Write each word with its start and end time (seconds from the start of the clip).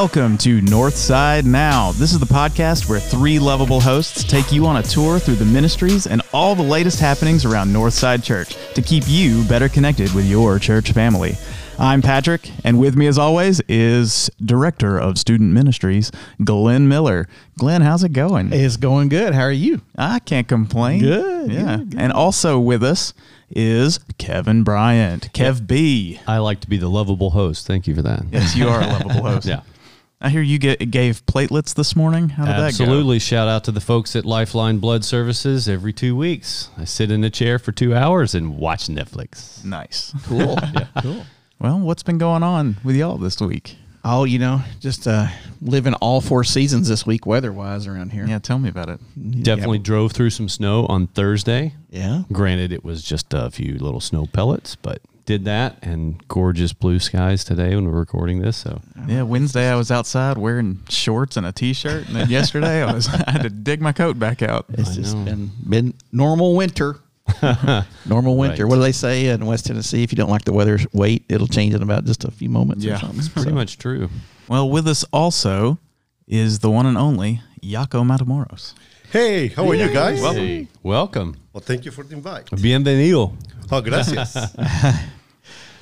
Welcome 0.00 0.38
to 0.38 0.60
Northside 0.60 1.44
Now. 1.44 1.90
This 1.90 2.12
is 2.12 2.20
the 2.20 2.24
podcast 2.24 2.88
where 2.88 3.00
three 3.00 3.40
lovable 3.40 3.80
hosts 3.80 4.22
take 4.22 4.52
you 4.52 4.64
on 4.64 4.76
a 4.76 4.82
tour 4.84 5.18
through 5.18 5.34
the 5.34 5.44
ministries 5.44 6.06
and 6.06 6.22
all 6.32 6.54
the 6.54 6.62
latest 6.62 7.00
happenings 7.00 7.44
around 7.44 7.72
Northside 7.72 8.22
Church 8.22 8.54
to 8.74 8.80
keep 8.80 9.02
you 9.08 9.42
better 9.48 9.68
connected 9.68 10.14
with 10.14 10.24
your 10.24 10.60
church 10.60 10.92
family. 10.92 11.34
I'm 11.80 12.00
Patrick, 12.00 12.48
and 12.62 12.78
with 12.78 12.94
me, 12.96 13.08
as 13.08 13.18
always, 13.18 13.60
is 13.68 14.30
Director 14.40 14.98
of 15.00 15.18
Student 15.18 15.52
Ministries, 15.52 16.12
Glenn 16.44 16.86
Miller. 16.86 17.26
Glenn, 17.58 17.82
how's 17.82 18.04
it 18.04 18.12
going? 18.12 18.52
It's 18.52 18.76
going 18.76 19.08
good. 19.08 19.34
How 19.34 19.42
are 19.42 19.50
you? 19.50 19.80
I 19.98 20.20
can't 20.20 20.46
complain. 20.46 21.00
Good, 21.00 21.50
Yeah. 21.50 21.78
good, 21.78 21.90
good. 21.90 22.00
And 22.00 22.12
also 22.12 22.60
with 22.60 22.84
us 22.84 23.14
is 23.50 23.98
Kevin 24.16 24.62
Bryant, 24.62 25.32
Kev 25.32 25.66
B. 25.66 26.20
I 26.28 26.38
like 26.38 26.60
to 26.60 26.68
be 26.68 26.76
the 26.76 26.88
lovable 26.88 27.30
host. 27.30 27.66
Thank 27.66 27.88
you 27.88 27.96
for 27.96 28.02
that. 28.02 28.22
Yes, 28.30 28.54
you 28.54 28.68
are 28.68 28.80
a 28.80 28.86
lovable 28.86 29.22
host. 29.28 29.46
Yeah. 29.48 29.62
I 30.20 30.30
hear 30.30 30.42
you 30.42 30.58
get, 30.58 30.90
gave 30.90 31.24
platelets 31.26 31.74
this 31.74 31.94
morning. 31.94 32.30
How 32.30 32.44
did 32.44 32.52
that 32.54 32.58
go? 32.58 32.66
Absolutely. 32.66 33.20
Shout 33.20 33.46
out 33.46 33.62
to 33.64 33.70
the 33.72 33.80
folks 33.80 34.16
at 34.16 34.24
Lifeline 34.24 34.78
Blood 34.80 35.04
Services 35.04 35.68
every 35.68 35.92
two 35.92 36.16
weeks. 36.16 36.70
I 36.76 36.84
sit 36.86 37.12
in 37.12 37.22
a 37.22 37.30
chair 37.30 37.58
for 37.60 37.70
two 37.70 37.94
hours 37.94 38.34
and 38.34 38.56
watch 38.58 38.88
Netflix. 38.88 39.64
Nice. 39.64 40.12
Cool. 40.24 40.58
Cool. 41.02 41.24
Well, 41.60 41.78
what's 41.78 42.02
been 42.02 42.18
going 42.18 42.42
on 42.42 42.76
with 42.84 42.96
y'all 42.96 43.16
this 43.16 43.40
week? 43.40 43.76
Oh, 44.04 44.24
you 44.24 44.38
know, 44.38 44.60
just 44.80 45.06
uh, 45.06 45.26
living 45.60 45.94
all 45.94 46.20
four 46.20 46.44
seasons 46.44 46.88
this 46.88 47.06
week, 47.06 47.24
weather 47.26 47.52
wise, 47.52 47.86
around 47.86 48.10
here. 48.10 48.26
Yeah, 48.26 48.38
tell 48.38 48.58
me 48.58 48.68
about 48.68 48.88
it. 48.88 49.00
Definitely 49.42 49.78
drove 49.78 50.12
through 50.12 50.30
some 50.30 50.48
snow 50.48 50.86
on 50.86 51.06
Thursday. 51.08 51.74
Yeah. 51.90 52.22
Granted, 52.32 52.72
it 52.72 52.84
was 52.84 53.02
just 53.02 53.32
a 53.34 53.50
few 53.50 53.74
little 53.78 54.00
snow 54.00 54.26
pellets, 54.26 54.76
but 54.76 55.00
did 55.28 55.44
that 55.44 55.76
and 55.82 56.26
gorgeous 56.26 56.72
blue 56.72 56.98
skies 56.98 57.44
today 57.44 57.74
when 57.74 57.84
we're 57.84 57.98
recording 57.98 58.40
this. 58.40 58.56
So 58.56 58.80
Yeah, 59.06 59.24
Wednesday 59.24 59.68
I 59.70 59.74
was 59.76 59.90
outside 59.90 60.38
wearing 60.38 60.80
shorts 60.88 61.36
and 61.36 61.44
a 61.44 61.52
t-shirt, 61.52 62.06
and 62.06 62.16
then 62.16 62.30
yesterday 62.38 62.82
I 62.82 62.90
was 62.94 63.08
I 63.26 63.30
had 63.32 63.42
to 63.42 63.50
dig 63.50 63.82
my 63.82 63.92
coat 63.92 64.18
back 64.18 64.40
out. 64.40 64.64
It's 64.70 64.92
I 64.92 64.94
just 64.94 65.14
know. 65.14 65.24
been 65.26 65.50
been 65.68 65.94
normal 66.12 66.56
winter. 66.56 67.00
normal 68.06 68.38
winter. 68.38 68.64
Right. 68.64 68.70
What 68.70 68.76
do 68.76 68.80
they 68.82 68.92
say 68.92 69.26
in 69.26 69.44
West 69.44 69.66
Tennessee? 69.66 70.02
If 70.02 70.12
you 70.12 70.16
don't 70.16 70.30
like 70.30 70.46
the 70.46 70.52
weather, 70.54 70.78
wait. 70.94 71.26
It'll 71.28 71.46
change 71.46 71.74
in 71.74 71.82
about 71.82 72.06
just 72.06 72.24
a 72.24 72.30
few 72.30 72.48
moments 72.48 72.82
Yeah. 72.82 72.96
or 72.96 73.00
something. 73.00 73.18
it's 73.18 73.28
pretty 73.28 73.50
So, 73.50 73.54
much 73.54 73.76
true. 73.76 74.08
Well, 74.48 74.70
with 74.70 74.88
us 74.88 75.04
also 75.12 75.76
is 76.26 76.60
the 76.60 76.70
one 76.70 76.86
and 76.86 76.96
only 76.96 77.42
Jaco 77.62 78.02
Matamoros. 78.02 78.72
Hey, 79.12 79.48
how 79.48 79.68
are 79.68 79.74
you 79.74 79.92
guys? 79.92 80.22
Welcome. 80.22 80.40
Hey, 80.42 80.68
welcome. 80.82 81.36
Well, 81.52 81.60
thank 81.60 81.84
you 81.84 81.90
for 81.90 82.02
the 82.02 82.14
invite. 82.14 82.46
Bienvenido. 82.46 83.36
Oh, 83.70 83.82
gracias. 83.82 84.34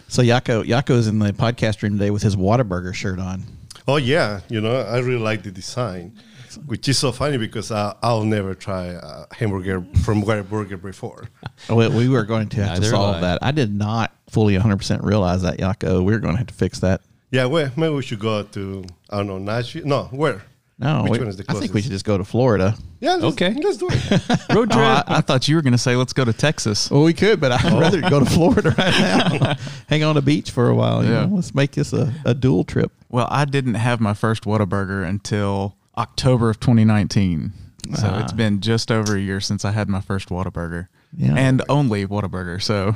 So 0.08 0.22
Yako 0.22 0.64
Yako's 0.64 1.06
in 1.08 1.18
the 1.18 1.32
podcast 1.32 1.82
room 1.82 1.92
today 1.98 2.10
with 2.10 2.22
his 2.22 2.36
Whataburger 2.36 2.94
shirt 2.94 3.18
on. 3.18 3.44
oh, 3.88 3.96
yeah. 3.96 4.40
You 4.48 4.60
know, 4.60 4.80
I 4.80 4.98
really 4.98 5.18
like 5.22 5.42
the 5.42 5.50
design, 5.50 6.16
which 6.66 6.88
is 6.88 6.98
so 6.98 7.12
funny 7.12 7.38
because 7.38 7.70
I, 7.72 7.94
I'll 8.02 8.24
never 8.24 8.54
try 8.54 8.86
a 8.86 9.26
hamburger 9.34 9.84
from 10.04 10.22
Whataburger 10.22 10.80
before. 10.80 11.28
We, 11.68 11.88
we 11.88 12.08
were 12.08 12.22
going 12.24 12.48
to 12.50 12.64
have 12.64 12.78
to 12.78 12.84
solve 12.84 13.16
I. 13.16 13.20
that. 13.22 13.38
I 13.42 13.50
did 13.50 13.74
not 13.74 14.12
fully 14.30 14.56
100% 14.56 15.02
realize 15.02 15.42
that, 15.42 15.58
Yako. 15.58 16.04
We 16.04 16.12
were 16.12 16.20
going 16.20 16.34
to 16.34 16.38
have 16.38 16.46
to 16.46 16.54
fix 16.54 16.78
that. 16.80 17.00
Yeah, 17.32 17.46
well, 17.46 17.70
maybe 17.76 17.92
we 17.94 18.02
should 18.02 18.20
go 18.20 18.44
to, 18.44 18.84
I 19.10 19.16
don't 19.16 19.26
know, 19.26 19.38
Nashville. 19.38 19.84
No, 19.84 20.04
where? 20.12 20.42
No, 20.78 21.05
Which 21.05 21.12
we- 21.12 21.19
one 21.20 21.28
is 21.28 21.36
the 21.36 21.44
I 21.48 21.55
think 21.55 21.72
we 21.72 21.80
should 21.80 21.91
just 21.92 22.05
go 22.05 22.19
to 22.19 22.24
Florida. 22.24 22.77
Yeah, 23.00 23.14
let's, 23.14 23.24
Okay. 23.34 23.55
Let's 23.62 23.78
do 23.78 23.88
it. 23.91 24.20
Road 24.55 24.70
Oh, 24.72 24.74
trip. 24.74 24.78
I, 24.78 25.05
I 25.08 25.20
thought 25.22 25.48
you 25.48 25.56
were 25.56 25.62
going 25.62 25.72
to 25.72 25.78
say 25.78 25.96
let's 25.96 26.12
go 26.12 26.24
to 26.24 26.34
Texas. 26.34 26.91
Well, 26.91 27.02
we 27.02 27.14
could, 27.14 27.41
but 27.41 27.50
I'd 27.52 27.72
rather 27.80 28.02
go 28.02 28.20
to 28.20 28.27
Florida 28.27 28.74
right 28.77 29.41
now. 29.41 29.54
Hang 29.88 30.02
on 30.04 30.16
the 30.16 30.22
beach 30.22 30.50
for 30.50 30.69
a 30.69 30.74
while. 30.74 31.02
You 31.02 31.10
Yeah. 31.12 31.27
know? 31.27 31.36
Let's 31.36 31.54
make 31.54 31.72
this 31.72 31.92
a, 31.94 32.12
a 32.27 32.34
dual 32.34 32.64
trip. 32.64 32.92
Well, 33.08 33.27
I 33.30 33.47
didn't 33.47 33.74
have 33.74 34.00
my 34.00 34.12
first 34.12 34.44
Whataburger 34.44 35.06
until 35.06 35.76
October 35.97 36.50
of 36.50 36.60
2019. 36.60 37.53
So 37.94 38.08
Ah. 38.10 38.22
it's 38.22 38.32
been 38.32 38.60
just 38.60 38.91
over 38.93 39.16
a 39.16 39.20
year 39.20 39.41
since 39.41 39.64
I 39.64 39.70
had 39.70 39.88
my 39.88 40.00
first 40.03 40.28
Whataburger. 40.28 40.88
Yeah. 41.16 41.34
And 41.37 41.62
only 41.70 42.04
Whataburger. 42.06 42.60
So 42.62 42.94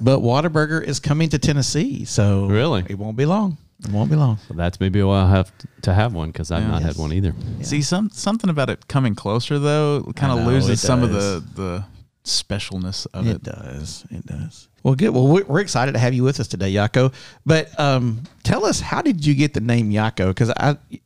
But 0.00 0.20
Whataburger 0.20 0.80
is 0.84 1.00
coming 1.00 1.30
to 1.30 1.38
Tennessee, 1.40 2.04
so 2.04 2.46
Really? 2.46 2.84
it 2.88 2.96
won't 2.98 3.16
be 3.16 3.24
long. 3.26 3.56
It 3.84 3.90
won't 3.90 4.10
be 4.10 4.16
long. 4.16 4.38
So 4.48 4.54
that's 4.54 4.78
maybe 4.78 5.02
why 5.02 5.20
I'll 5.20 5.26
have 5.28 5.52
to 5.82 5.92
have 5.92 6.14
one 6.14 6.28
because 6.30 6.50
I've 6.50 6.62
Yeah. 6.62 6.68
not 6.68 6.82
Yes. 6.82 6.92
had 6.96 7.02
one 7.02 7.12
either. 7.12 7.34
see 7.62 7.82
some 7.82 8.10
something 8.10 8.48
about 8.50 8.70
it 8.70 8.86
coming 8.88 9.14
closer 9.14 9.58
though 9.58 10.02
kind 10.16 10.38
of 10.38 10.46
loses 10.46 10.80
some 10.80 11.02
of 11.02 11.12
the 11.12 11.42
the 11.54 11.84
specialness 12.24 13.06
of 13.12 13.26
It 13.26 13.36
it. 13.36 13.42
does. 13.42 14.04
It 14.10 14.24
does. 14.26 14.68
Well, 14.84 14.94
good. 14.94 15.10
Well, 15.10 15.26
we're, 15.26 15.44
we're 15.44 15.60
excited 15.60 15.92
to 15.92 15.98
have 15.98 16.14
you 16.14 16.22
with 16.22 16.38
us 16.40 16.48
today, 16.48 16.72
Yako. 16.72 17.12
But 17.46 17.78
um, 17.78 18.22
tell 18.42 18.64
us, 18.64 18.80
how 18.80 19.02
did 19.02 19.24
you 19.26 19.34
get 19.34 19.54
the 19.54 19.60
name 19.60 19.90
Yako? 19.90 20.28
Because 20.28 20.52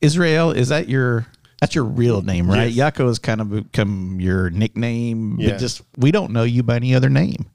Israel 0.01 0.51
is 0.51 0.69
that 0.69 0.89
your 0.89 1.27
that's 1.61 1.75
your 1.75 1.85
real 1.85 2.21
name, 2.21 2.49
right? 2.51 2.71
Yes. 2.71 2.93
Yako 2.95 3.07
has 3.09 3.19
kind 3.19 3.41
of 3.41 3.49
become 3.51 4.21
your 4.21 4.51
nickname. 4.51 5.37
Yeah. 5.41 5.53
But 5.53 5.59
just 5.61 5.81
we 5.97 6.11
don't 6.11 6.33
know 6.33 6.43
you 6.43 6.63
by 6.63 6.77
any 6.77 6.95
other 6.95 7.09
name. 7.09 7.47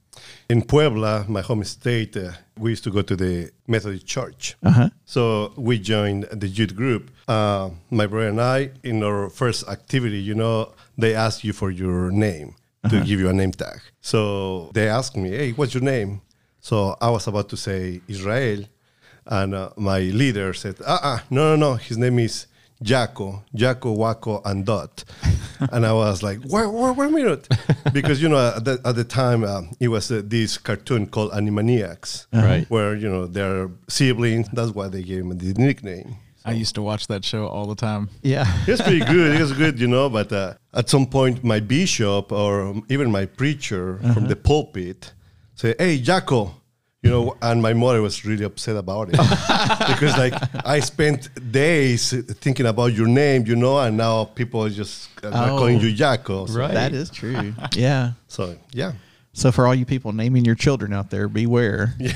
In 0.51 0.61
Puebla, 0.61 1.23
my 1.29 1.39
home 1.39 1.63
state, 1.63 2.17
uh, 2.17 2.31
we 2.59 2.71
used 2.71 2.83
to 2.83 2.91
go 2.91 3.01
to 3.01 3.15
the 3.15 3.51
Methodist 3.67 4.05
Church. 4.05 4.57
Uh-huh. 4.61 4.89
So 5.05 5.53
we 5.55 5.79
joined 5.79 6.23
the 6.25 6.49
youth 6.49 6.75
group. 6.75 7.09
Uh, 7.25 7.69
my 7.89 8.05
brother 8.05 8.27
and 8.27 8.41
I, 8.41 8.71
in 8.83 9.01
our 9.01 9.29
first 9.29 9.69
activity, 9.69 10.19
you 10.19 10.35
know, 10.35 10.73
they 10.97 11.15
ask 11.15 11.45
you 11.45 11.53
for 11.53 11.71
your 11.71 12.11
name 12.11 12.55
to 12.89 12.99
give 12.99 13.17
you 13.21 13.29
a 13.29 13.33
name 13.41 13.53
tag. 13.53 13.79
So 14.01 14.71
they 14.73 14.89
asked 14.89 15.15
me, 15.15 15.29
"Hey, 15.29 15.51
what's 15.53 15.73
your 15.73 15.83
name?" 15.83 16.19
So 16.59 16.97
I 16.99 17.09
was 17.15 17.27
about 17.27 17.47
to 17.53 17.57
say 17.67 18.01
Israel, 18.09 18.65
and 19.25 19.55
uh, 19.55 19.69
my 19.77 19.99
leader 20.21 20.53
said, 20.53 20.75
"Uh, 20.85 20.99
uh 21.11 21.19
no, 21.29 21.41
no, 21.51 21.55
no. 21.55 21.71
His 21.75 21.97
name 21.97 22.19
is." 22.19 22.47
Jaco, 22.83 23.43
Jaco, 23.53 23.95
Wakko, 23.95 24.41
and 24.43 24.65
Dot. 24.65 25.03
and 25.71 25.85
I 25.85 25.93
was 25.93 26.23
like, 26.23 26.39
wait, 26.45 26.67
wait, 26.67 26.95
wait 26.95 27.07
a 27.07 27.11
minute. 27.11 27.47
Because, 27.93 28.21
you 28.21 28.29
know, 28.29 28.53
at 28.55 28.65
the, 28.65 28.81
at 28.83 28.95
the 28.95 29.03
time, 29.03 29.43
um, 29.43 29.71
it 29.79 29.89
was 29.89 30.11
uh, 30.11 30.21
this 30.23 30.57
cartoon 30.57 31.07
called 31.07 31.31
Animaniacs. 31.31 32.27
Right. 32.33 32.69
Where, 32.69 32.95
you 32.95 33.09
know, 33.09 33.27
they're 33.27 33.69
siblings. 33.87 34.47
That's 34.53 34.71
why 34.71 34.87
they 34.87 35.03
gave 35.03 35.19
him 35.19 35.37
the 35.37 35.53
nickname. 35.53 36.15
I 36.43 36.53
used 36.53 36.73
to 36.75 36.81
watch 36.81 37.05
that 37.07 37.23
show 37.23 37.47
all 37.47 37.67
the 37.67 37.75
time. 37.75 38.09
Yeah. 38.23 38.45
it's 38.67 38.81
pretty 38.81 39.05
good. 39.05 39.35
It 39.35 39.41
was 39.41 39.53
good, 39.53 39.79
you 39.79 39.87
know, 39.87 40.09
but 40.09 40.33
uh, 40.33 40.55
at 40.73 40.89
some 40.89 41.05
point, 41.05 41.43
my 41.43 41.59
bishop 41.59 42.31
or 42.31 42.81
even 42.89 43.11
my 43.11 43.27
preacher 43.27 43.99
from 44.13 44.27
the 44.27 44.35
pulpit 44.35 45.13
say, 45.55 45.75
hey, 45.77 45.99
Jaco. 45.99 46.55
You 47.03 47.09
know, 47.09 47.35
and 47.41 47.63
my 47.63 47.73
mother 47.73 47.99
was 48.01 48.25
really 48.25 48.43
upset 48.43 48.75
about 48.75 49.09
it 49.09 49.11
because, 49.87 50.15
like, 50.19 50.35
I 50.63 50.79
spent 50.81 51.29
days 51.51 52.11
thinking 52.35 52.67
about 52.67 52.93
your 52.93 53.07
name, 53.07 53.47
you 53.47 53.55
know, 53.55 53.79
and 53.79 53.97
now 53.97 54.25
people 54.25 54.63
are 54.63 54.69
just 54.69 55.09
uh, 55.23 55.29
are 55.29 55.49
Oh. 55.49 55.57
calling 55.57 55.79
you 55.79 55.91
Jaco. 55.91 56.47
So, 56.47 56.59
Right. 56.59 56.71
That 56.75 56.93
is 56.93 57.09
true. 57.09 57.55
yeah. 57.75 58.11
So, 58.27 58.55
yeah. 58.71 58.91
So 59.33 59.51
for 59.51 59.65
all 59.65 59.73
you 59.73 59.83
people 59.85 60.11
naming 60.11 60.45
your 60.45 60.53
children 60.53 60.93
out 60.93 61.09
there, 61.09 61.27
beware. 61.27 61.95
Yeah. 61.99 62.13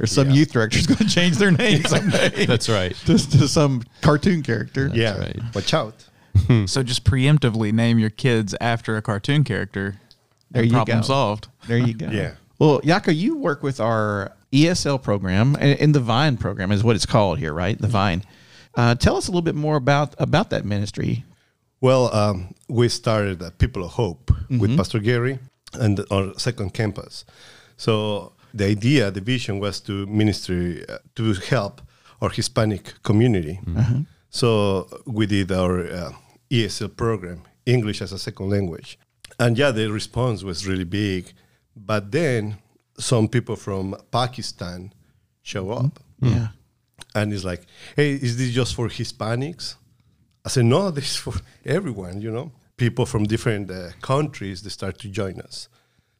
Or 0.00 0.06
some 0.06 0.30
youth 0.30 0.50
director's 0.52 0.86
going 0.88 0.98
to 0.98 1.08
change 1.08 1.36
their 1.36 1.52
name 1.52 1.84
someday. 1.84 2.46
That's 2.46 2.68
right. 2.68 2.96
Just 3.04 3.30
to 3.32 3.46
some 3.46 3.82
cartoon 4.00 4.42
character. 4.42 4.90
yeah. 4.92 5.16
right. 5.18 5.38
Watch 5.54 5.72
out. 5.74 6.06
So 6.66 6.82
just 6.82 7.04
preemptively 7.04 7.72
name 7.72 8.00
your 8.00 8.10
kids 8.10 8.56
after 8.60 8.96
a 8.96 9.02
cartoon 9.02 9.44
character. 9.44 9.96
There 10.50 10.62
and 10.62 10.70
you 10.72 10.76
problem 10.76 10.98
go. 10.98 11.06
solved. 11.06 11.46
There 11.68 11.78
you 11.78 11.94
go. 11.94 12.08
Yeah. 12.10 12.32
Well, 12.64 12.80
Yako, 12.80 13.14
you 13.14 13.36
work 13.36 13.62
with 13.62 13.78
our 13.78 14.32
ESL 14.50 15.02
program 15.02 15.54
and 15.60 15.78
in 15.78 15.92
the 15.92 16.00
Vine 16.00 16.38
program 16.38 16.72
is 16.72 16.82
what 16.82 16.96
it's 16.96 17.04
called 17.04 17.38
here, 17.38 17.52
right? 17.52 17.78
The 17.78 17.88
Vine. 17.88 18.24
Uh, 18.74 18.94
tell 18.94 19.18
us 19.18 19.28
a 19.28 19.30
little 19.30 19.42
bit 19.42 19.54
more 19.54 19.76
about 19.76 20.14
about 20.18 20.48
that 20.48 20.64
ministry. 20.64 21.26
Well, 21.82 22.14
um, 22.14 22.54
we 22.66 22.88
started 22.88 23.42
uh, 23.42 23.50
People 23.58 23.84
of 23.84 23.90
Hope 23.92 24.30
with 24.48 24.74
Pastor 24.78 24.98
Gary 24.98 25.38
and 25.74 26.00
our 26.10 26.32
second 26.38 26.72
campus. 26.72 27.26
So 27.76 28.32
the 28.54 28.64
idea, 28.64 29.10
the 29.10 29.20
vision 29.20 29.58
was 29.60 29.78
to 29.80 30.06
ministry 30.06 30.88
uh, 30.88 30.98
to 31.16 31.34
help 31.34 31.82
our 32.22 32.30
Hispanic 32.30 32.94
community. 33.02 33.60
So 34.30 34.88
we 35.04 35.26
did 35.26 35.52
our 35.52 35.80
uh, 35.86 36.12
ESL 36.50 36.96
program, 36.96 37.42
English 37.66 38.00
as 38.00 38.12
a 38.12 38.18
second 38.18 38.48
language, 38.48 38.98
and 39.38 39.58
yeah, 39.58 39.70
the 39.70 39.92
response 39.92 40.42
was 40.42 40.66
really 40.66 40.84
big. 40.84 41.34
But 41.76 42.12
then 42.12 42.58
some 42.98 43.28
people 43.28 43.56
from 43.56 43.94
Pakistan 44.10 44.92
show 45.42 45.70
up 45.70 46.00
Yeah. 46.20 46.48
and 47.14 47.32
it's 47.32 47.44
like, 47.44 47.62
hey, 47.96 48.14
is 48.14 48.36
this 48.36 48.52
just 48.52 48.74
for 48.74 48.88
Hispanics? 48.88 49.74
I 50.44 50.48
said, 50.48 50.64
no, 50.64 50.90
this 50.96 51.10
is 51.12 51.16
for 51.16 51.34
everyone, 51.64 52.20
you 52.20 52.30
know. 52.30 52.52
People 52.76 53.06
from 53.06 53.24
different 53.24 53.70
uh, 53.70 53.90
countries, 54.00 54.62
they 54.62 54.70
start 54.70 54.98
to 54.98 55.08
join 55.08 55.40
us. 55.40 55.68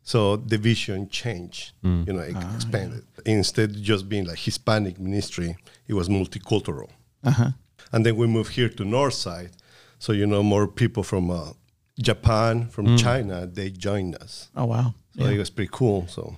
So 0.02 0.36
the 0.36 0.58
vision 0.58 1.08
changed, 1.08 1.72
you 1.82 2.12
know, 2.12 2.20
it 2.20 2.36
expanded. 2.54 3.04
Instead 3.24 3.70
of 3.70 3.80
just 3.82 4.06
being 4.08 4.26
like 4.26 4.38
Hispanic 4.38 5.00
ministry, 5.00 5.56
it 5.88 5.94
was 5.94 6.08
multicultural. 6.08 6.90
Uh-huh. 7.24 7.50
And 7.92 8.04
then 8.04 8.16
we 8.16 8.26
moved 8.26 8.52
here 8.52 8.68
to 8.68 8.84
Northside. 8.84 9.52
So, 9.98 10.12
you 10.12 10.26
know, 10.26 10.42
more 10.42 10.68
people 10.68 11.02
from 11.02 11.30
uh, 11.30 11.52
Japan, 11.98 12.68
from 12.68 12.96
China, 12.98 13.46
they 13.46 13.70
joined 13.70 14.16
us. 14.16 14.50
Oh 14.54 14.66
wow. 14.66 14.94
So 15.18 15.24
it 15.24 15.38
was 15.38 15.48
pretty 15.50 15.70
cool. 15.72 16.06
So, 16.08 16.36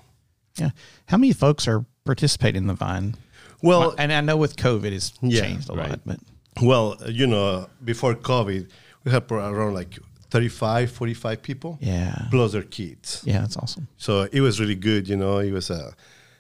Yeah. 0.59 0.71
How 1.07 1.17
many 1.17 1.33
folks 1.33 1.67
are 1.69 1.85
participating 2.05 2.63
in 2.63 2.67
the 2.67 2.75
Vine? 2.75 3.15
well, 3.63 3.95
and 3.99 4.13
I 4.13 4.21
know 4.21 4.37
with 4.37 4.57
COVID 4.57 4.93
it's 4.93 5.13
Yeah, 5.23 5.41
changed 5.43 5.71
a 5.71 5.75
right. 5.75 5.91
lot, 5.91 6.01
but 6.07 6.19
Well, 6.63 6.97
you 7.09 7.27
know, 7.27 7.69
before 7.85 8.15
COVID, 8.15 8.69
we 9.05 9.11
had 9.13 9.31
around 9.31 9.75
like 9.75 9.99
35, 10.31 10.91
45 10.91 11.43
people. 11.43 11.79
Yeah. 11.81 12.27
Plus 12.31 12.53
their 12.53 12.63
kids. 12.63 13.23
Yeah, 13.25 13.41
that's 13.41 13.57
awesome. 13.57 13.89
So 13.97 14.29
it 14.33 14.41
was 14.41 14.59
really 14.61 14.75
good, 14.75 15.09
you 15.09 15.17
know. 15.17 15.39
It 15.39 15.53
was 15.53 15.71
a, 15.71 15.95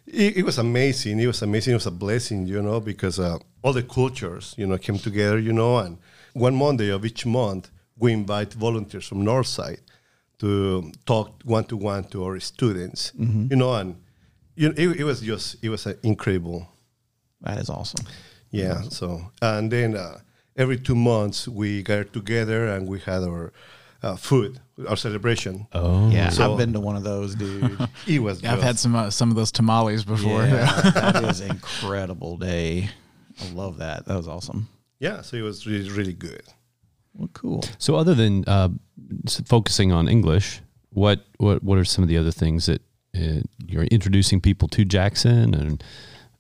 it, 0.06 0.38
it 0.38 0.44
was 0.44 0.58
amazing. 0.58 1.20
It 1.20 1.26
was 1.26 1.42
amazing. 1.42 1.72
It 1.72 1.76
was 1.76 1.86
a 1.86 1.90
blessing, 1.90 2.46
you 2.46 2.60
know, 2.62 2.80
because 2.80 3.18
uh, 3.18 3.38
all 3.62 3.72
the 3.72 3.82
cultures, 3.82 4.54
you 4.58 4.66
know, 4.66 4.78
came 4.78 4.98
together, 4.98 5.38
you 5.38 5.52
know. 5.52 5.78
And 5.78 5.98
one 6.34 6.54
Monday 6.56 6.90
of 6.90 7.04
each 7.04 7.24
month, 7.26 7.70
we 7.98 8.12
invite 8.12 8.52
volunteers 8.54 9.06
from 9.06 9.24
Northside 9.24 9.80
to 10.38 10.92
talk 11.06 11.40
one 11.44 11.64
to 11.64 11.76
one 11.76 12.04
to 12.04 12.24
our 12.24 12.38
students, 12.40 13.12
you 13.18 13.56
know. 13.56 13.74
And 13.74 13.96
you 14.56 14.68
know, 14.68 14.74
it, 14.76 15.00
it 15.00 15.04
was 15.04 15.20
just 15.20 15.56
it 15.62 15.68
was 15.68 15.86
uh, 15.86 15.94
incredible. 16.02 16.66
That 17.42 17.58
is 17.58 17.70
awesome. 17.70 18.06
Yeah. 18.50 18.82
So 18.88 19.20
and 19.42 19.70
then 19.70 19.96
uh, 19.96 20.18
every 20.56 20.78
two 20.78 20.94
months 20.96 21.46
we 21.46 21.82
got 21.82 22.12
together 22.12 22.66
and 22.66 22.88
we 22.88 22.98
had 23.00 23.22
our 23.22 23.52
uh, 24.02 24.16
food, 24.16 24.60
our 24.88 24.96
celebration. 24.96 25.66
Oh, 25.72 26.10
Yeah, 26.10 26.28
So- 26.30 26.52
I've 26.52 26.58
been 26.58 26.72
to 26.74 26.80
one 26.80 26.96
of 26.96 27.02
those, 27.04 27.34
dude. 27.34 27.78
It 28.06 28.20
was. 28.20 28.42
Yeah, 28.42 28.52
I've 28.54 28.62
had 28.62 28.78
some 28.78 28.94
uh, 28.96 29.10
some 29.10 29.30
of 29.30 29.36
those 29.36 29.52
tamales 29.52 30.04
before. 30.04 30.42
yeah, 30.44 30.90
that 30.94 31.24
is 31.24 31.40
incredible 31.40 32.36
day. 32.36 32.90
I 33.42 33.52
love 33.52 33.78
that. 33.78 34.06
That 34.06 34.16
was 34.16 34.28
awesome. 34.28 34.68
Yeah. 35.00 35.22
So 35.22 35.36
it 35.36 35.42
was 35.42 35.66
really 35.66 35.90
really 35.90 36.14
good. 36.14 36.42
Well, 37.14 37.30
cool. 37.32 37.64
So, 37.78 37.94
other 37.96 38.14
than 38.14 38.44
uh, 38.46 38.68
focusing 39.46 39.92
on 39.92 40.08
English, 40.08 40.60
what 40.90 41.24
what 41.38 41.62
what 41.62 41.78
are 41.78 41.84
some 41.84 42.02
of 42.04 42.08
the 42.08 42.18
other 42.18 42.30
things 42.32 42.66
that 42.66 42.82
uh, 43.16 43.42
you're 43.66 43.84
introducing 43.90 44.40
people 44.40 44.68
to 44.68 44.84
Jackson, 44.84 45.54
and 45.54 45.82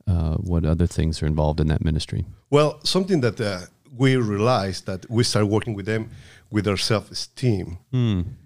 uh, 0.06 0.34
what 0.36 0.64
other 0.64 0.86
things 0.86 1.22
are 1.22 1.26
involved 1.26 1.60
in 1.60 1.66
that 1.68 1.84
ministry? 1.84 2.24
Well, 2.50 2.78
something 2.84 3.20
that 3.22 3.40
uh, 3.40 3.60
we 3.96 4.16
realized 4.16 4.86
that 4.86 5.08
we 5.10 5.24
start 5.24 5.46
working 5.46 5.74
with 5.74 5.86
them 5.86 6.10
with 6.50 6.64
their 6.64 6.76
self-esteem. 6.76 7.78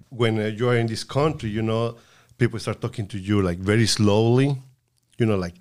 When 0.08 0.38
uh, 0.40 0.46
you 0.46 0.68
are 0.68 0.76
in 0.76 0.86
this 0.86 1.04
country, 1.04 1.50
you 1.50 1.62
know, 1.62 1.96
people 2.38 2.58
start 2.58 2.80
talking 2.80 3.06
to 3.08 3.18
you 3.18 3.42
like 3.42 3.58
very 3.58 3.86
slowly, 3.86 4.56
you 5.18 5.26
know, 5.26 5.36
like, 5.36 5.54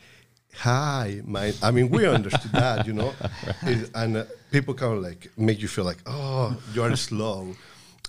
"Hi, 0.58 1.22
my." 1.26 1.54
I 1.62 1.72
mean, 1.72 1.90
we 1.90 2.08
understood 2.08 2.52
that, 2.54 2.88
you 2.88 2.94
know, 2.94 3.14
It- 3.64 3.92
and 3.94 4.18
uh, 4.18 4.24
people 4.52 4.74
kind 4.74 4.94
of 4.98 5.04
like 5.04 5.30
make 5.38 5.62
you 5.62 5.68
feel 5.68 5.86
like, 5.86 6.00
"Oh, 6.06 6.56
you 6.74 6.82
are 6.84 6.96
slow." 6.96 7.56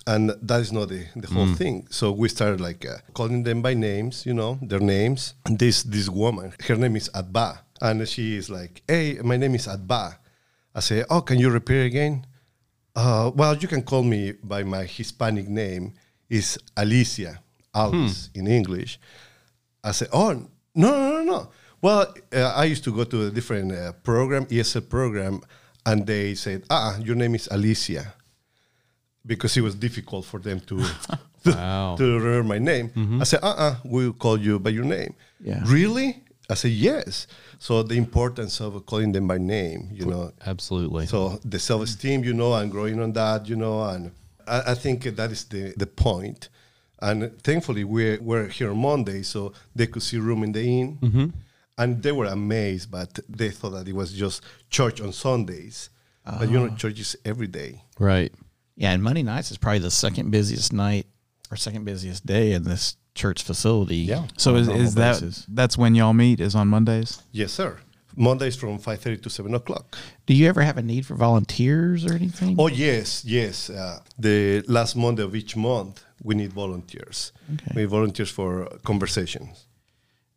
And 0.07 0.31
that 0.41 0.59
is 0.61 0.71
not 0.71 0.89
the, 0.89 1.05
the 1.15 1.27
whole 1.27 1.45
thing. 1.55 1.87
So 1.91 2.11
we 2.11 2.27
started 2.27 2.59
like 2.59 2.85
uh, 2.85 2.97
calling 3.13 3.43
them 3.43 3.61
by 3.61 3.75
names, 3.75 4.25
you 4.25 4.33
know, 4.33 4.57
their 4.61 4.79
names. 4.79 5.35
And 5.45 5.59
this 5.59 5.83
this 5.83 6.09
woman, 6.09 6.53
her 6.67 6.75
name 6.75 6.95
is 6.95 7.09
Adba, 7.13 7.59
and 7.81 8.07
she 8.09 8.35
is 8.35 8.49
like, 8.49 8.81
"Hey, 8.87 9.19
my 9.23 9.37
name 9.37 9.53
is 9.55 9.67
Adba." 9.67 10.17
I 10.73 10.79
say, 10.79 11.03
"Oh, 11.09 11.21
can 11.21 11.37
you 11.37 11.49
repeat 11.51 11.85
again?" 11.85 12.25
Uh, 12.95 13.31
well, 13.35 13.55
you 13.55 13.67
can 13.67 13.83
call 13.83 14.01
me 14.03 14.33
by 14.43 14.63
my 14.63 14.85
Hispanic 14.85 15.47
name. 15.47 15.93
Is 16.29 16.57
Alicia 16.77 17.39
Alice 17.75 18.29
in 18.33 18.47
English. 18.47 18.99
I 19.83 19.91
say, 19.91 20.07
"Oh, 20.11 20.31
no, 20.73 20.89
no, 20.91 21.09
no, 21.17 21.23
no." 21.23 21.49
Well, 21.81 22.13
uh, 22.33 22.53
I 22.55 22.65
used 22.65 22.83
to 22.85 22.91
go 22.95 23.03
to 23.03 23.27
a 23.27 23.31
different 23.31 23.71
uh, 23.71 23.91
program, 24.03 24.45
ESL 24.47 24.87
program, 24.89 25.41
and 25.85 26.07
they 26.07 26.33
said, 26.35 26.63
"Ah, 26.69 26.97
your 26.99 27.15
name 27.15 27.35
is 27.35 27.47
Alicia," 27.51 28.13
because 29.25 29.55
it 29.57 29.61
was 29.61 29.75
difficult 29.75 30.25
for 30.25 30.39
them 30.39 30.59
to 30.61 30.75
Wow. 31.45 31.95
to 31.97 32.03
remember 32.19 32.43
my 32.43 32.59
name. 32.59 32.91
I 33.19 33.23
said, 33.25 33.39
"Uh, 33.43 33.55
uh 33.57 33.75
we'll 33.83 34.13
call 34.13 34.37
you 34.39 34.59
by 34.59 34.69
your 34.71 34.85
name." 34.85 35.15
Yeah. 35.39 35.61
Really? 35.65 36.23
I 36.49 36.53
said, 36.55 36.71
"Yes." 36.71 37.27
So 37.57 37.83
the 37.83 37.95
importance 37.95 38.59
of 38.61 38.85
calling 38.85 39.11
them 39.11 39.27
by 39.27 39.37
name, 39.37 39.89
you 39.91 40.05
know, 40.05 40.31
Absolutely. 40.45 41.05
so 41.05 41.39
the 41.45 41.59
self-esteem, 41.59 42.23
you 42.23 42.33
know, 42.33 42.53
and 42.55 42.71
growing 42.71 42.99
on 43.01 43.13
that, 43.13 43.47
you 43.47 43.55
know, 43.55 43.83
and 43.83 44.11
I, 44.47 44.71
I 44.71 44.73
think 44.75 45.03
that 45.03 45.31
is 45.31 45.45
the, 45.45 45.73
the 45.77 45.85
point. 45.85 46.49
And 47.03 47.39
thankfully, 47.43 47.83
we're, 47.83 48.19
we're 48.19 48.47
here 48.47 48.71
on 48.71 48.77
Monday, 48.79 49.21
so 49.23 49.53
they 49.75 49.85
could 49.87 50.01
see 50.01 50.17
room 50.17 50.43
in 50.43 50.51
the 50.51 50.63
inn. 50.63 51.33
And 51.77 52.01
they 52.03 52.11
were 52.11 52.25
amazed, 52.25 52.89
but 52.91 53.19
they 53.29 53.49
thought 53.51 53.71
that 53.71 53.87
it 53.87 53.93
was 53.95 54.11
just 54.13 54.43
church 54.71 54.99
on 55.01 55.13
Sundays. 55.13 55.89
But, 56.25 56.49
you 56.49 56.59
know, 56.59 56.69
church 56.75 56.99
is 56.99 57.15
every 57.25 57.47
day. 57.47 57.83
right. 57.99 58.31
Yeah, 58.81 58.93
and 58.93 59.03
Monday 59.03 59.21
nights 59.21 59.51
is 59.51 59.59
probably 59.59 59.77
the 59.77 59.91
second 59.91 60.31
busiest 60.31 60.73
night 60.73 61.05
or 61.51 61.55
second 61.55 61.85
busiest 61.85 62.25
day 62.25 62.53
in 62.53 62.63
this 62.63 62.97
church 63.13 63.43
facility. 63.43 63.97
Yeah. 63.97 64.25
So 64.37 64.55
is, 64.55 64.67
is 64.67 64.95
that 64.95 65.21
basis. 65.21 65.45
that's 65.47 65.77
when 65.77 65.93
y'all 65.93 66.13
meet? 66.13 66.39
Is 66.39 66.55
on 66.55 66.67
Mondays? 66.67 67.21
Yes, 67.31 67.51
sir. 67.51 67.77
Mondays 68.15 68.55
from 68.55 68.79
5.30 68.79 69.21
to 69.21 69.29
7 69.29 69.53
o'clock. 69.53 69.95
Do 70.25 70.33
you 70.33 70.47
ever 70.47 70.63
have 70.63 70.79
a 70.79 70.81
need 70.81 71.05
for 71.05 71.13
volunteers 71.13 72.07
or 72.07 72.13
anything? 72.13 72.55
Oh, 72.57 72.69
yes, 72.69 73.23
yes. 73.23 73.69
Uh, 73.69 73.99
the 74.17 74.63
last 74.67 74.95
Monday 74.95 75.21
of 75.21 75.35
each 75.35 75.55
month, 75.55 76.03
we 76.23 76.33
need 76.33 76.51
volunteers. 76.51 77.33
Okay. 77.53 77.71
We 77.75 77.81
need 77.83 77.89
volunteers 77.89 78.31
for 78.31 78.65
conversations. 78.83 79.67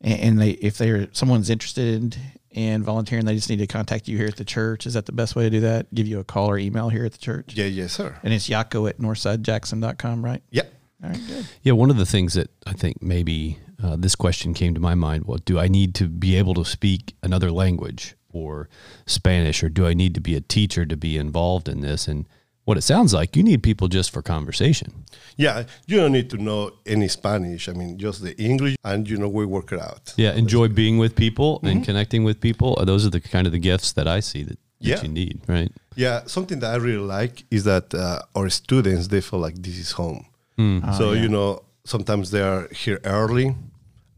And, 0.03 0.21
and 0.21 0.39
they, 0.39 0.51
if 0.51 0.77
they're 0.77 1.09
someone's 1.13 1.49
interested 1.49 2.19
in 2.55 2.83
volunteering, 2.83 3.25
they 3.25 3.35
just 3.35 3.51
need 3.51 3.59
to 3.59 3.67
contact 3.67 4.09
you 4.09 4.17
here 4.17 4.29
at 4.29 4.37
the 4.37 4.45
church. 4.45 4.87
Is 4.87 4.95
that 4.95 5.07
the 5.07 5.13
best 5.13 5.37
way 5.37 5.45
to 5.45 5.51
do 5.51 5.61
that? 5.61 5.93
Give 5.93 6.07
you 6.07 6.21
a 6.21 6.25
call 6.25 6.49
or 6.49 6.57
email 6.57 6.89
here 6.89 7.05
at 7.05 7.13
the 7.13 7.19
church. 7.19 7.55
Yeah, 7.55 7.67
yes, 7.67 7.93
sir. 7.93 8.17
And 8.23 8.33
it's 8.33 8.49
Yako 8.49 8.89
at 8.89 8.99
northsidejackson.com, 8.99 10.25
right? 10.25 10.43
Yeah. 10.51 10.63
All 11.03 11.11
right, 11.11 11.21
good. 11.27 11.47
Yeah, 11.63 11.73
one 11.73 11.91
of 11.91 11.97
the 11.97 12.07
things 12.07 12.35
that 12.35 12.51
I 12.67 12.73
think 12.73 13.03
maybe 13.03 13.59
uh, 13.83 13.97
this 13.99 14.15
question 14.15 14.55
came 14.55 14.73
to 14.75 14.81
my 14.81 14.95
mind: 14.95 15.25
Well, 15.27 15.39
do 15.45 15.59
I 15.59 15.69
need 15.69 15.95
to 15.97 16.09
be 16.09 16.37
able 16.37 16.55
to 16.55 16.65
speak 16.65 17.15
another 17.23 17.51
language 17.51 18.15
or 18.33 18.69
Spanish, 19.07 19.63
or 19.63 19.69
do 19.69 19.87
I 19.87 19.93
need 19.93 20.15
to 20.15 20.21
be 20.21 20.35
a 20.35 20.41
teacher 20.41 20.87
to 20.87 20.97
be 20.97 21.19
involved 21.19 21.69
in 21.69 21.81
this? 21.81 22.09
And 22.09 22.27
what 22.65 22.77
it 22.79 22.83
sounds 22.83 23.13
like, 23.13 23.37
you 23.37 23.43
need 23.43 23.63
people 23.63 23.89
just 23.89 24.11
for 24.11 24.23
conversation. 24.23 25.05
Yeah, 25.37 25.65
you 25.87 25.97
don't 25.99 26.13
need 26.13 26.31
to 26.31 26.37
know 26.37 26.71
any 26.87 27.09
Spanish. 27.09 27.69
I 27.69 27.73
mean, 27.73 27.99
just 27.99 28.23
the 28.23 28.35
English, 28.41 28.77
and 28.85 29.09
you 29.11 29.17
know 29.17 29.29
we 29.29 29.45
work 29.47 29.73
it 29.73 29.81
out. 29.81 30.15
Yeah, 30.17 30.33
enjoy 30.35 30.69
being 30.69 30.97
with 30.99 31.15
people 31.15 31.61
and 31.63 31.85
connecting 31.85 32.25
with 32.25 32.41
people. 32.41 32.77
Uh, 32.79 32.85
Those 32.85 33.05
are 33.07 33.11
the 33.11 33.21
kind 33.21 33.47
of 33.47 33.53
the 33.53 33.59
gifts 33.59 33.93
that 33.93 34.07
I 34.07 34.21
see 34.21 34.43
that, 34.45 34.59
that 34.81 34.89
Yeah. 34.91 35.03
you 35.03 35.09
need, 35.09 35.41
right? 35.49 35.71
Yeah, 35.97 36.23
something 36.27 36.61
that 36.61 36.71
I 36.75 36.77
really 36.77 37.07
like 37.19 37.45
is 37.51 37.65
that 37.65 37.93
uh, 37.95 38.21
our 38.35 38.49
students 38.51 39.09
they 39.09 39.21
feel 39.21 39.41
like 39.41 39.57
this 39.63 39.79
is 39.79 39.93
home. 39.93 40.25
Oh, 40.59 40.81
so 40.99 41.13
you 41.13 41.29
know, 41.29 41.63
sometimes 41.85 42.31
they 42.31 42.41
are 42.43 42.69
here 42.73 42.99
early, 43.05 43.55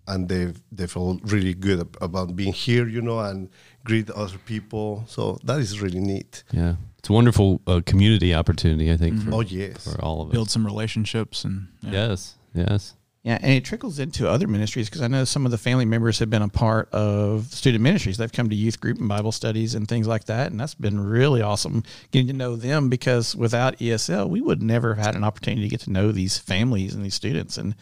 and 0.06 0.28
they 0.28 0.52
they 0.70 0.86
feel 0.86 1.18
really 1.24 1.54
good 1.54 1.80
about 2.00 2.36
being 2.36 2.52
here. 2.66 2.86
You 2.86 3.00
know, 3.02 3.18
and 3.20 3.48
greet 3.84 4.10
other 4.10 4.38
people. 4.52 5.04
So 5.08 5.38
that 5.44 5.58
is 5.60 5.80
really 5.80 6.00
neat. 6.00 6.44
Yeah, 6.52 6.74
it's 7.06 7.10
a 7.10 7.12
wonderful 7.12 7.60
uh, 7.68 7.80
community 7.86 8.34
opportunity. 8.34 8.90
I 8.90 8.96
think 8.96 9.22
for, 9.22 9.34
Oh 9.34 9.40
yes. 9.40 9.84
for 9.84 10.04
all 10.04 10.22
of 10.22 10.28
us. 10.28 10.32
Build 10.32 10.50
some 10.50 10.66
relationships 10.66 11.44
and 11.44 11.68
yeah. 11.80 11.92
Yes, 11.92 12.34
yes. 12.52 12.94
Yeah, 13.22 13.38
and 13.40 13.52
it 13.52 13.64
trickles 13.64 14.00
into 14.00 14.28
other 14.28 14.48
ministries 14.48 14.88
because 14.88 15.02
I 15.02 15.06
know 15.06 15.22
some 15.22 15.44
of 15.44 15.52
the 15.52 15.58
family 15.58 15.84
members 15.84 16.18
have 16.18 16.30
been 16.30 16.42
a 16.42 16.48
part 16.48 16.88
of 16.92 17.46
student 17.52 17.84
ministries. 17.84 18.16
They've 18.16 18.32
come 18.32 18.48
to 18.48 18.56
youth 18.56 18.80
group 18.80 18.98
and 18.98 19.08
Bible 19.08 19.30
studies 19.30 19.76
and 19.76 19.86
things 19.86 20.08
like 20.08 20.24
that, 20.24 20.50
and 20.50 20.58
that's 20.58 20.74
been 20.74 20.98
really 20.98 21.42
awesome 21.42 21.84
getting 22.10 22.26
to 22.26 22.32
know 22.32 22.56
them. 22.56 22.88
Because 22.88 23.36
without 23.36 23.78
ESL, 23.78 24.28
we 24.28 24.40
would 24.40 24.60
never 24.60 24.94
have 24.96 25.06
had 25.06 25.14
an 25.14 25.22
opportunity 25.22 25.62
to 25.62 25.68
get 25.68 25.80
to 25.82 25.92
know 25.92 26.10
these 26.10 26.38
families 26.38 26.92
and 26.92 27.04
these 27.04 27.14
students, 27.14 27.56
and 27.56 27.76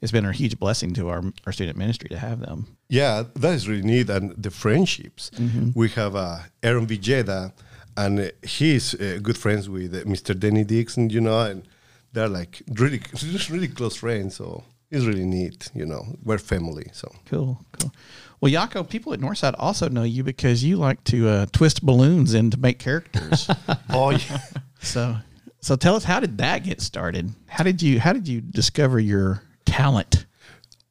it's 0.00 0.12
been 0.12 0.24
a 0.24 0.32
huge 0.32 0.58
blessing 0.58 0.94
to 0.94 1.10
our 1.10 1.22
our 1.44 1.52
student 1.52 1.76
ministry 1.76 2.08
to 2.08 2.18
have 2.18 2.40
them. 2.40 2.78
Yeah, 2.88 3.24
that 3.36 3.52
is 3.54 3.68
really 3.68 3.82
neat. 3.82 4.08
And 4.08 4.34
the 4.42 4.50
friendships. 4.50 5.30
We 5.74 5.90
have 5.90 6.16
uh, 6.16 6.38
Aaron 6.62 6.86
Villeda, 6.86 7.52
and 7.96 8.20
uh, 8.20 8.28
he's 8.42 8.94
uh, 8.94 9.18
good 9.22 9.36
friends 9.36 9.68
with 9.68 9.94
uh, 9.94 10.04
Mr. 10.04 10.38
Denny 10.38 10.64
Dixon, 10.64 11.10
you 11.10 11.20
know, 11.20 11.40
and 11.40 11.66
they're 12.12 12.28
like 12.28 12.62
really, 12.72 13.00
really 13.50 13.68
close 13.68 13.96
friends. 13.96 14.36
So 14.36 14.64
it's 14.90 15.04
really 15.04 15.24
neat, 15.24 15.70
you 15.74 15.86
know. 15.86 16.04
We're 16.24 16.38
family. 16.38 16.90
So 16.92 17.12
Cool, 17.26 17.64
cool. 17.78 17.92
Well, 18.40 18.50
Yako, 18.50 18.88
people 18.88 19.12
at 19.12 19.20
Northside 19.20 19.54
also 19.58 19.88
know 19.88 20.02
you 20.02 20.24
because 20.24 20.64
you 20.64 20.76
like 20.76 21.04
to 21.04 21.28
uh, 21.28 21.46
twist 21.52 21.84
balloons 21.84 22.32
and 22.32 22.50
to 22.52 22.58
make 22.58 22.78
characters. 22.78 23.48
oh 23.90 24.10
yeah. 24.10 24.40
So, 24.82 25.14
so 25.60 25.76
tell 25.76 25.94
us, 25.94 26.04
how 26.04 26.20
did 26.20 26.38
that 26.38 26.64
get 26.64 26.80
started? 26.80 27.34
How 27.48 27.64
did 27.64 27.82
you 27.82 28.00
how 28.00 28.14
did 28.14 28.26
you 28.26 28.40
discover 28.40 28.98
your 28.98 29.42
talent? 29.66 30.24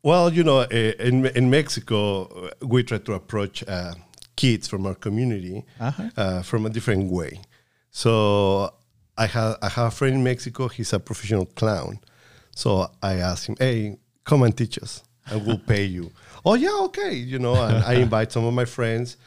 Well, 0.04 0.32
you 0.32 0.44
know, 0.44 0.60
uh, 0.60 0.68
in 1.00 1.26
in 1.26 1.50
Mexico, 1.50 2.52
we 2.62 2.84
try 2.84 3.00
to 3.00 3.14
approach 3.14 3.64
uh, 3.68 3.96
kids 4.42 4.68
from 4.72 4.82
our 4.90 4.96
community 5.06 5.58
Uh-huh. 5.80 6.10
uh, 6.24 6.42
from 6.50 6.66
a 6.66 6.70
different 6.76 7.12
way. 7.20 7.32
So 7.92 8.74
I 9.18 9.26
have 9.36 9.58
I 9.62 9.70
have 9.70 9.88
a 9.88 9.92
friend 9.92 10.16
in 10.16 10.24
Mexico. 10.24 10.68
He's 10.68 10.94
a 10.94 11.00
professional 11.00 11.46
clown. 11.60 12.00
So 12.56 12.70
I 13.02 13.14
asked 13.30 13.46
him, 13.50 13.56
"Hey, 13.60 13.98
come 14.24 14.44
and 14.46 14.56
teach 14.56 14.78
us, 14.86 15.04
and 15.30 15.46
we'll 15.46 15.58
pay 15.74 15.86
you." 15.86 16.12
oh 16.46 16.56
yeah, 16.56 16.76
okay. 16.88 17.14
You 17.14 17.40
know, 17.40 17.56
and 17.66 17.84
I 17.84 17.94
invite 18.06 18.32
some 18.32 18.46
of 18.46 18.54
my 18.54 18.66
friends, 18.66 19.18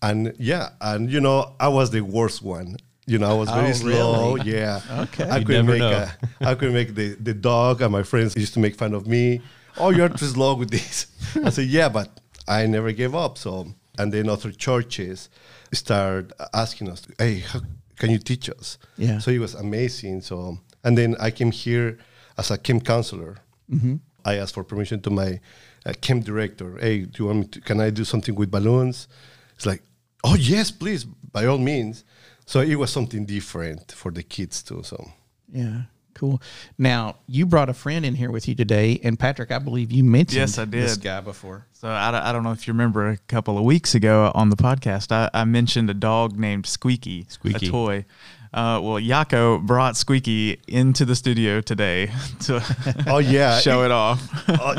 and 0.00 0.32
yeah, 0.38 0.70
and 0.80 1.10
you 1.10 1.20
know, 1.20 1.54
I 1.60 1.68
was 1.68 1.90
the 1.90 2.00
worst 2.00 2.42
one. 2.42 2.76
You 3.06 3.18
know, 3.18 3.28
I 3.34 3.34
was 3.42 3.50
very 3.50 3.70
Oh, 3.70 3.82
slow. 3.84 4.36
Yeah. 4.56 4.80
Okay. 5.04 5.28
I 5.28 5.42
couldn't 5.44 5.66
make 5.66 5.80
know. 5.80 6.06
a, 6.40 6.48
I 6.50 6.54
could 6.54 6.72
make 6.72 6.94
the, 6.94 7.08
the 7.28 7.34
dog 7.34 7.82
and 7.82 7.90
my 7.90 8.04
friends 8.04 8.36
used 8.36 8.54
to 8.54 8.60
make 8.60 8.76
fun 8.76 8.94
of 8.94 9.04
me. 9.08 9.40
Oh, 9.76 9.90
you're 9.90 10.08
too 10.08 10.26
slow 10.36 10.54
with 10.54 10.70
this. 10.70 11.06
I 11.44 11.50
said, 11.50 11.66
yeah, 11.66 11.88
but 11.88 12.08
I 12.46 12.66
never 12.66 12.92
gave 12.92 13.12
up. 13.24 13.38
So, 13.38 13.66
and 13.98 14.12
then 14.12 14.28
other 14.28 14.52
churches 14.52 15.28
start 15.72 16.32
asking 16.54 16.90
us, 16.90 17.02
hey, 17.18 17.40
how, 17.40 17.60
can 17.96 18.10
you 18.10 18.18
teach 18.18 18.48
us? 18.50 18.78
Yeah. 18.96 19.18
So 19.18 19.30
it 19.30 19.38
was 19.38 19.54
amazing. 19.54 20.22
So 20.22 20.58
and 20.84 20.98
then 20.98 21.16
I 21.20 21.30
came 21.30 21.50
here 21.50 21.98
as 22.38 22.50
a 22.50 22.58
camp 22.58 22.84
counselor. 22.84 23.38
Mm-hmm. 23.70 23.96
I 24.24 24.36
asked 24.36 24.54
for 24.54 24.64
permission 24.64 25.00
to 25.02 25.10
my 25.10 25.40
uh, 25.84 25.92
camp 26.00 26.24
director. 26.24 26.78
Hey, 26.78 27.00
do 27.00 27.22
you 27.22 27.26
want 27.26 27.38
me 27.38 27.44
to? 27.46 27.60
Can 27.60 27.80
I 27.80 27.90
do 27.90 28.04
something 28.04 28.34
with 28.34 28.50
balloons? 28.50 29.08
It's 29.56 29.66
like, 29.66 29.82
oh 30.24 30.36
yes, 30.36 30.70
please, 30.70 31.04
by 31.04 31.46
all 31.46 31.58
means. 31.58 32.04
So 32.46 32.60
it 32.60 32.76
was 32.76 32.90
something 32.90 33.24
different 33.24 33.92
for 33.92 34.10
the 34.10 34.22
kids 34.22 34.62
too. 34.62 34.82
So 34.82 35.10
Yeah, 35.52 35.82
cool. 36.14 36.40
Now 36.78 37.16
you 37.26 37.46
brought 37.46 37.68
a 37.68 37.74
friend 37.74 38.04
in 38.04 38.14
here 38.14 38.30
with 38.30 38.46
you 38.48 38.54
today, 38.54 39.00
and 39.02 39.18
Patrick, 39.18 39.50
I 39.50 39.58
believe 39.58 39.90
you 39.92 40.04
mentioned 40.04 40.36
Yes, 40.36 40.58
I 40.58 40.64
did. 40.64 40.72
this 40.84 40.96
did. 40.96 41.04
guy 41.04 41.20
before. 41.20 41.66
So 41.72 41.88
I, 41.88 42.10
don't- 42.10 42.22
I 42.22 42.32
don't 42.32 42.42
know 42.44 42.52
if 42.52 42.66
you 42.66 42.72
remember 42.72 43.08
a 43.08 43.16
couple 43.28 43.58
of 43.58 43.64
weeks 43.64 43.94
ago 43.94 44.30
on 44.34 44.50
the 44.50 44.56
podcast, 44.56 45.10
I, 45.12 45.28
I 45.34 45.44
mentioned 45.44 45.90
a 45.90 45.94
dog 45.94 46.38
named 46.38 46.66
Squeaky, 46.66 47.26
Squeaky. 47.28 47.66
a 47.66 47.70
toy. 47.70 48.04
Uh, 48.54 48.78
well, 48.82 49.00
Yako 49.00 49.62
brought 49.66 49.96
Squeaky 49.96 50.60
into 50.68 51.04
the 51.06 51.16
studio 51.16 51.60
today 51.62 52.10
to 52.40 52.62
oh 53.06 53.18
yeah, 53.18 53.58
show 53.66 53.82
it 53.84 53.90
off. 53.90 54.20
Uh, 54.48 54.78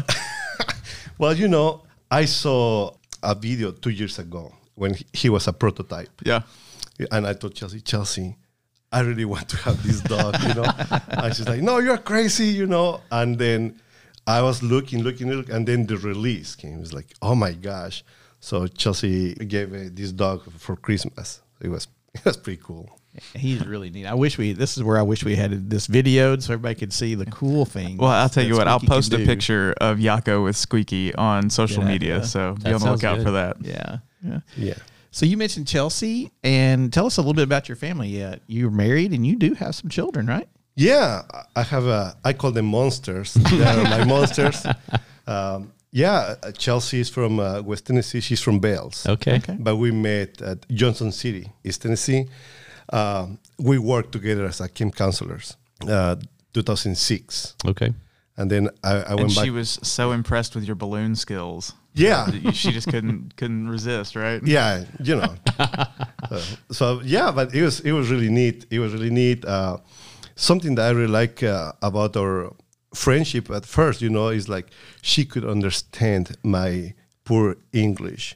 well, 1.17 1.33
you 1.33 1.47
know, 1.47 1.83
I 2.11 2.25
saw 2.25 2.91
a 3.21 3.33
video 3.35 3.71
two 3.71 3.89
years 3.89 4.19
ago 4.19 4.53
when 4.75 4.93
he- 4.93 5.05
he 5.13 5.29
was 5.29 5.47
a 5.47 5.53
prototype. 5.53 6.09
yeah. 6.23 6.41
And 7.11 7.25
I 7.25 7.33
told 7.33 7.55
Chelsea, 7.55 7.81
Chelsea, 7.81 8.37
I 8.93 8.99
really 9.01 9.25
want 9.25 9.49
to 9.49 9.57
have 9.57 9.81
this 9.83 9.99
dog, 10.01 10.35
you 10.47 10.53
know. 10.53 10.69
and 11.09 11.35
she's 11.35 11.47
like, 11.47 11.61
No, 11.61 11.79
you're 11.79 11.97
crazy, 11.97 12.47
you 12.47 12.65
know. 12.67 13.01
And 13.11 13.37
then 13.37 13.79
I 14.25 14.41
was 14.41 14.63
looking, 14.63 15.03
looking, 15.03 15.29
looking, 15.31 15.53
and 15.55 15.67
then 15.67 15.85
the 15.87 15.97
release 15.97 16.55
came. 16.55 16.75
It 16.75 16.79
was 16.79 16.93
like, 16.93 17.07
oh 17.21 17.35
my 17.35 17.51
gosh. 17.53 18.03
So 18.39 18.67
Chelsea 18.67 19.33
gave 19.35 19.73
uh, 19.73 19.89
this 19.91 20.11
dog 20.11 20.43
for 20.59 20.75
Christmas. 20.77 21.41
It 21.61 21.69
was 21.69 21.87
it 22.13 22.23
was 22.25 22.37
pretty 22.37 22.61
cool. 22.63 22.87
He's 23.35 23.63
really 23.65 23.89
neat. 23.91 24.07
I 24.07 24.15
wish 24.15 24.37
we. 24.39 24.53
This 24.53 24.75
is 24.75 24.81
where 24.83 24.97
I 24.97 25.03
wish 25.03 25.23
we 25.23 25.35
had 25.35 25.69
this 25.69 25.87
videoed 25.87 26.41
so 26.41 26.53
everybody 26.53 26.73
could 26.75 26.91
see 26.93 27.13
the 27.15 27.27
cool 27.27 27.63
thing. 27.65 27.97
Well, 27.97 28.09
I'll 28.09 28.27
tell 28.29 28.43
you 28.43 28.55
what, 28.55 28.67
I'll 28.67 28.79
post 28.79 29.13
a 29.13 29.17
do. 29.17 29.25
picture 29.25 29.73
of 29.79 29.99
Yako 29.99 30.43
with 30.43 30.55
Squeaky 30.57 31.13
on 31.15 31.49
social 31.51 31.83
Good 31.83 31.89
media. 31.89 32.15
idea. 32.15 32.25
So 32.27 32.53
That 32.55 32.63
be 32.63 32.73
on 32.73 32.73
the 32.73 32.79
sounds 32.79 33.03
lookout 33.03 33.17
good. 33.17 33.25
for 33.25 33.31
that. 33.31 33.57
Yeah, 33.61 33.97
yeah. 34.25 34.39
Yeah. 34.57 34.73
So 35.15 35.25
you 35.27 35.37
mentioned 35.37 35.67
Chelsea, 35.67 36.31
and 36.43 36.91
tell 36.91 37.05
us 37.05 37.17
a 37.17 37.21
little 37.21 37.35
bit 37.35 37.43
about 37.43 37.69
your 37.69 37.75
family. 37.75 38.09
Yeah, 38.09 38.37
you're 38.47 38.71
married, 38.71 39.11
and 39.13 39.25
you 39.27 39.35
do 39.35 39.53
have 39.53 39.75
some 39.75 39.89
children, 39.89 40.25
right? 40.25 40.49
Yeah, 40.75 41.21
I- 41.31 41.61
I 41.61 41.63
have 41.63 41.85
a. 41.85 42.15
I 42.25 42.33
call 42.33 42.51
them 42.51 42.65
monsters. 42.65 43.33
They 43.51 43.63
are 43.63 43.83
my 43.83 44.03
monsters. 44.05 44.65
Um, 45.27 45.71
yeah, 45.91 46.33
uh, 46.41 46.51
Chelsea 46.51 46.99
is 46.99 47.09
from 47.09 47.39
uh, 47.39 47.61
West 47.61 47.85
Tennessee. 47.85 48.21
She's 48.21 48.41
from 48.41 48.57
Bells. 48.59 49.05
Okay. 49.07 49.39
But 49.59 49.75
we 49.75 49.91
met 49.91 50.41
at 50.41 50.67
Johnson 50.69 51.11
City, 51.11 51.51
East 51.63 51.83
Tennessee. 51.83 52.25
Um, 52.91 53.37
we 53.59 53.77
worked 53.77 54.11
together 54.11 54.45
as 54.45 54.59
a 54.61 54.67
camp 54.67 54.95
counselors. 54.95 55.55
Uh, 55.87 56.15
2006, 56.53 57.55
Okay. 57.65 57.93
and 58.37 58.49
then 58.51 58.69
I, 58.83 58.93
I 58.95 59.13
And 59.15 59.33
back. 59.35 59.43
she 59.45 59.49
was 59.51 59.79
so 59.83 60.11
impressed 60.11 60.55
with 60.55 60.63
your 60.65 60.75
balloon 60.75 61.15
skills. 61.15 61.73
Yeah. 61.93 62.51
she 62.51 62.71
just 62.71 62.87
couldn't 62.87 63.35
couldn't 63.35 63.67
resist, 63.67 64.15
right? 64.15 64.41
yeah, 64.45 64.85
you 64.99 65.15
know. 65.15 65.35
so, 66.29 66.41
so, 66.71 67.01
yeah, 67.03 67.31
but 67.31 67.53
it 67.53 67.61
was 67.61 67.79
it 67.81 67.91
was 67.91 68.09
really 68.09 68.29
neat. 68.29 68.65
It 68.69 68.79
was 68.79 68.93
really 68.93 69.11
neat. 69.11 69.45
Uh, 69.45 69.77
something 70.35 70.75
that 70.75 70.87
I 70.87 70.91
really 70.91 71.11
like 71.11 71.43
uh, 71.43 71.73
about 71.81 72.17
our 72.17 72.53
friendship 72.93 73.49
at 73.49 73.65
first, 73.65 74.01
you 74.01 74.09
know, 74.09 74.29
is 74.29 74.49
like 74.49 74.67
she 75.01 75.25
could 75.25 75.45
understand 75.45 76.35
my 76.43 76.93
poor 77.25 77.57
English. 77.71 78.35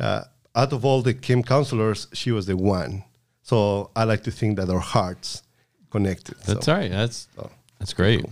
Uh, 0.00 0.22
out 0.54 0.72
of 0.72 0.84
all 0.84 1.02
the 1.02 1.14
camp 1.14 1.46
counselors, 1.46 2.08
she 2.12 2.32
was 2.32 2.46
the 2.46 2.56
one. 2.56 3.04
So 3.42 3.90
I 3.94 4.04
like 4.04 4.22
to 4.24 4.30
think 4.30 4.56
that 4.56 4.68
our 4.70 4.80
hearts 4.80 5.42
connected. 5.90 6.36
That's 6.46 6.66
so, 6.66 6.72
all 6.72 6.78
right. 6.78 6.90
That's 6.90 7.28
so, 7.36 7.50
that's 7.78 7.92
great. 7.92 8.24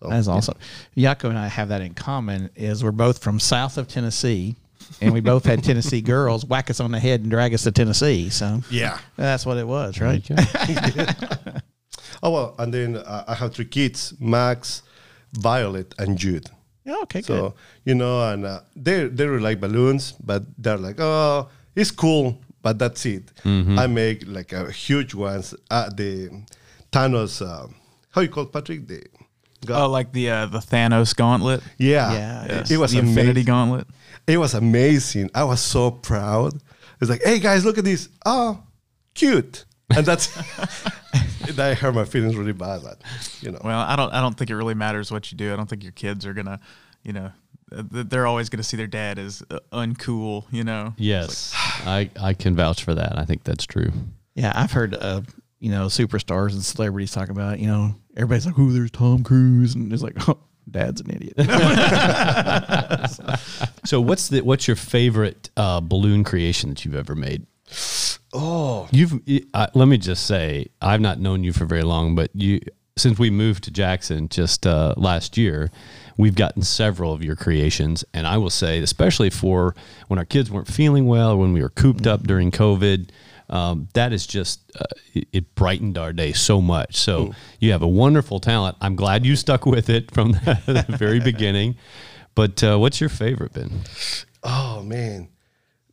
So, 0.00 0.08
That's 0.08 0.28
awesome. 0.28 0.56
Yako 0.96 1.30
and 1.30 1.38
I 1.38 1.48
have 1.48 1.68
that 1.68 1.80
in 1.80 1.94
common. 1.94 2.50
Is 2.56 2.82
we're 2.84 2.92
both 2.92 3.22
from 3.22 3.40
south 3.40 3.78
of 3.78 3.88
Tennessee, 3.88 4.56
and 5.00 5.12
we 5.12 5.20
both 5.20 5.44
had 5.44 5.64
Tennessee 5.64 6.00
girls 6.02 6.44
whack 6.44 6.68
us 6.70 6.80
on 6.80 6.92
the 6.92 7.00
head 7.00 7.20
and 7.22 7.30
drag 7.30 7.54
us 7.54 7.62
to 7.64 7.72
Tennessee. 7.72 8.28
So 8.30 8.60
Yeah. 8.70 8.98
that's 9.16 9.46
what 9.46 9.56
it 9.56 9.66
was, 9.66 10.00
right? 10.00 10.22
Okay. 10.30 11.06
Oh 12.22 12.30
well, 12.30 12.54
and 12.58 12.72
then 12.72 12.96
uh, 12.96 13.24
I 13.28 13.34
have 13.34 13.54
three 13.54 13.66
kids: 13.66 14.14
Max, 14.18 14.82
Violet, 15.34 15.94
and 15.98 16.16
Jude. 16.16 16.48
Yeah, 16.84 16.96
okay, 17.02 17.20
good. 17.20 17.26
So 17.26 17.54
you 17.84 17.94
know, 17.94 18.26
and 18.32 18.46
uh, 18.46 18.60
they 18.74 19.06
they 19.08 19.26
really 19.26 19.42
like 19.42 19.60
balloons, 19.60 20.12
but 20.24 20.44
they're 20.56 20.78
like, 20.78 20.98
oh, 20.98 21.48
it's 21.74 21.90
cool, 21.90 22.40
but 22.62 22.78
that's 22.78 23.04
it. 23.04 23.26
Mm-hmm. 23.44 23.78
I 23.78 23.86
make 23.86 24.24
like 24.26 24.52
a 24.54 24.70
huge 24.72 25.14
ones. 25.14 25.54
at 25.70 25.96
the 25.96 26.30
Thanos, 26.90 27.42
uh, 27.46 27.66
how 28.12 28.22
you 28.22 28.28
call 28.28 28.44
it, 28.44 28.52
Patrick? 28.52 28.88
The 28.88 29.04
Oh, 29.70 29.88
like 29.88 30.12
the 30.12 30.30
uh, 30.30 30.46
the 30.46 30.58
Thanos 30.58 31.14
gauntlet. 31.16 31.62
yeah, 31.78 32.12
Yeah, 32.12 32.44
it, 32.60 32.70
it 32.70 32.76
was 32.78 32.92
the 32.92 32.98
Infinity 32.98 33.30
amazing. 33.30 33.44
Gauntlet. 33.46 33.86
It 34.26 34.38
was 34.38 34.54
amazing. 34.54 35.30
I 35.34 35.44
was 35.44 35.60
so 35.60 35.90
proud. 35.90 36.54
It's 37.00 37.10
like, 37.10 37.22
hey 37.24 37.38
guys, 37.38 37.64
look 37.64 37.78
at 37.78 37.84
this. 37.84 38.08
Oh, 38.24 38.62
cute. 39.14 39.64
And 39.94 40.04
that's 40.04 40.26
that 41.54 41.78
hurt 41.78 41.94
my 41.94 42.04
feelings 42.04 42.36
really 42.36 42.52
bad. 42.52 42.82
But 42.82 43.00
you 43.40 43.52
know, 43.52 43.60
Well, 43.62 43.78
I 43.80 43.96
don't 43.96 44.12
I 44.12 44.20
don't 44.20 44.36
think 44.36 44.50
it 44.50 44.56
really 44.56 44.74
matters 44.74 45.10
what 45.12 45.30
you 45.30 45.38
do. 45.38 45.52
I 45.52 45.56
don't 45.56 45.68
think 45.68 45.82
your 45.82 45.92
kids 45.92 46.26
are 46.26 46.34
gonna, 46.34 46.58
you 47.02 47.12
know, 47.12 47.30
uh, 47.72 47.82
th- 47.92 48.08
they're 48.08 48.26
always 48.26 48.48
gonna 48.48 48.62
see 48.64 48.76
their 48.76 48.86
dad 48.88 49.18
as 49.18 49.42
uh, 49.50 49.60
uncool. 49.72 50.44
You 50.50 50.64
know. 50.64 50.94
Yes, 50.96 51.52
I 51.56 52.10
I 52.20 52.34
can 52.34 52.56
vouch 52.56 52.82
for 52.82 52.94
that. 52.94 53.18
I 53.18 53.24
think 53.24 53.44
that's 53.44 53.64
true. 53.66 53.90
Yeah, 54.34 54.52
I've 54.54 54.72
heard 54.72 54.94
uh, 54.94 55.20
you 55.58 55.70
know 55.70 55.86
superstars 55.86 56.52
and 56.52 56.62
celebrities 56.62 57.12
talk 57.12 57.28
about 57.28 57.58
you 57.58 57.66
know 57.66 57.94
everybody's 58.16 58.46
like, 58.46 58.58
oh, 58.58 58.70
there's 58.70 58.90
Tom 58.90 59.22
Cruise, 59.22 59.74
and 59.74 59.92
it's 59.92 60.02
like, 60.02 60.28
oh, 60.28 60.38
dad's 60.70 61.00
an 61.00 61.10
idiot. 61.10 61.34
So 63.84 64.00
what's 64.00 64.28
the 64.28 64.40
what's 64.40 64.66
your 64.66 64.76
favorite 64.76 65.50
uh, 65.56 65.80
balloon 65.80 66.24
creation 66.24 66.70
that 66.70 66.84
you've 66.84 66.96
ever 66.96 67.14
made? 67.14 67.46
oh, 68.32 68.88
You've 68.90 69.20
uh, 69.54 69.68
let 69.74 69.86
me 69.86 69.96
just 69.96 70.26
say 70.26 70.66
I've 70.80 71.00
not 71.00 71.20
known 71.20 71.44
you 71.44 71.52
for 71.52 71.66
very 71.66 71.84
long, 71.84 72.16
but 72.16 72.30
you 72.34 72.60
since 72.96 73.18
we 73.18 73.30
moved 73.30 73.64
to 73.64 73.70
Jackson 73.70 74.28
just 74.28 74.66
uh, 74.66 74.94
last 74.96 75.36
year, 75.36 75.70
we've 76.16 76.34
gotten 76.34 76.62
several 76.62 77.12
of 77.12 77.22
your 77.22 77.36
creations, 77.36 78.04
and 78.12 78.26
I 78.26 78.38
will 78.38 78.50
say, 78.50 78.80
especially 78.80 79.30
for 79.30 79.76
when 80.08 80.18
our 80.18 80.24
kids 80.24 80.50
weren't 80.50 80.68
feeling 80.68 81.06
well 81.06 81.32
or 81.32 81.36
when 81.36 81.52
we 81.52 81.62
were 81.62 81.68
cooped 81.68 82.06
up 82.06 82.24
during 82.24 82.50
COVID. 82.50 83.10
Um, 83.48 83.88
that 83.94 84.12
is 84.12 84.26
just 84.26 84.72
uh, 84.78 84.84
it, 85.14 85.54
brightened 85.54 85.96
our 85.98 86.12
day 86.12 86.32
so 86.32 86.60
much. 86.60 86.96
So 86.96 87.32
you 87.60 87.72
have 87.72 87.82
a 87.82 87.88
wonderful 87.88 88.40
talent. 88.40 88.76
I'm 88.80 88.96
glad 88.96 89.24
you 89.24 89.36
stuck 89.36 89.66
with 89.66 89.88
it 89.88 90.10
from 90.10 90.32
the, 90.32 90.84
the 90.88 90.96
very 90.96 91.20
beginning. 91.20 91.76
But 92.34 92.62
uh, 92.62 92.78
what's 92.78 93.00
your 93.00 93.08
favorite, 93.08 93.52
Ben? 93.52 93.80
Oh 94.42 94.82
man, 94.82 95.28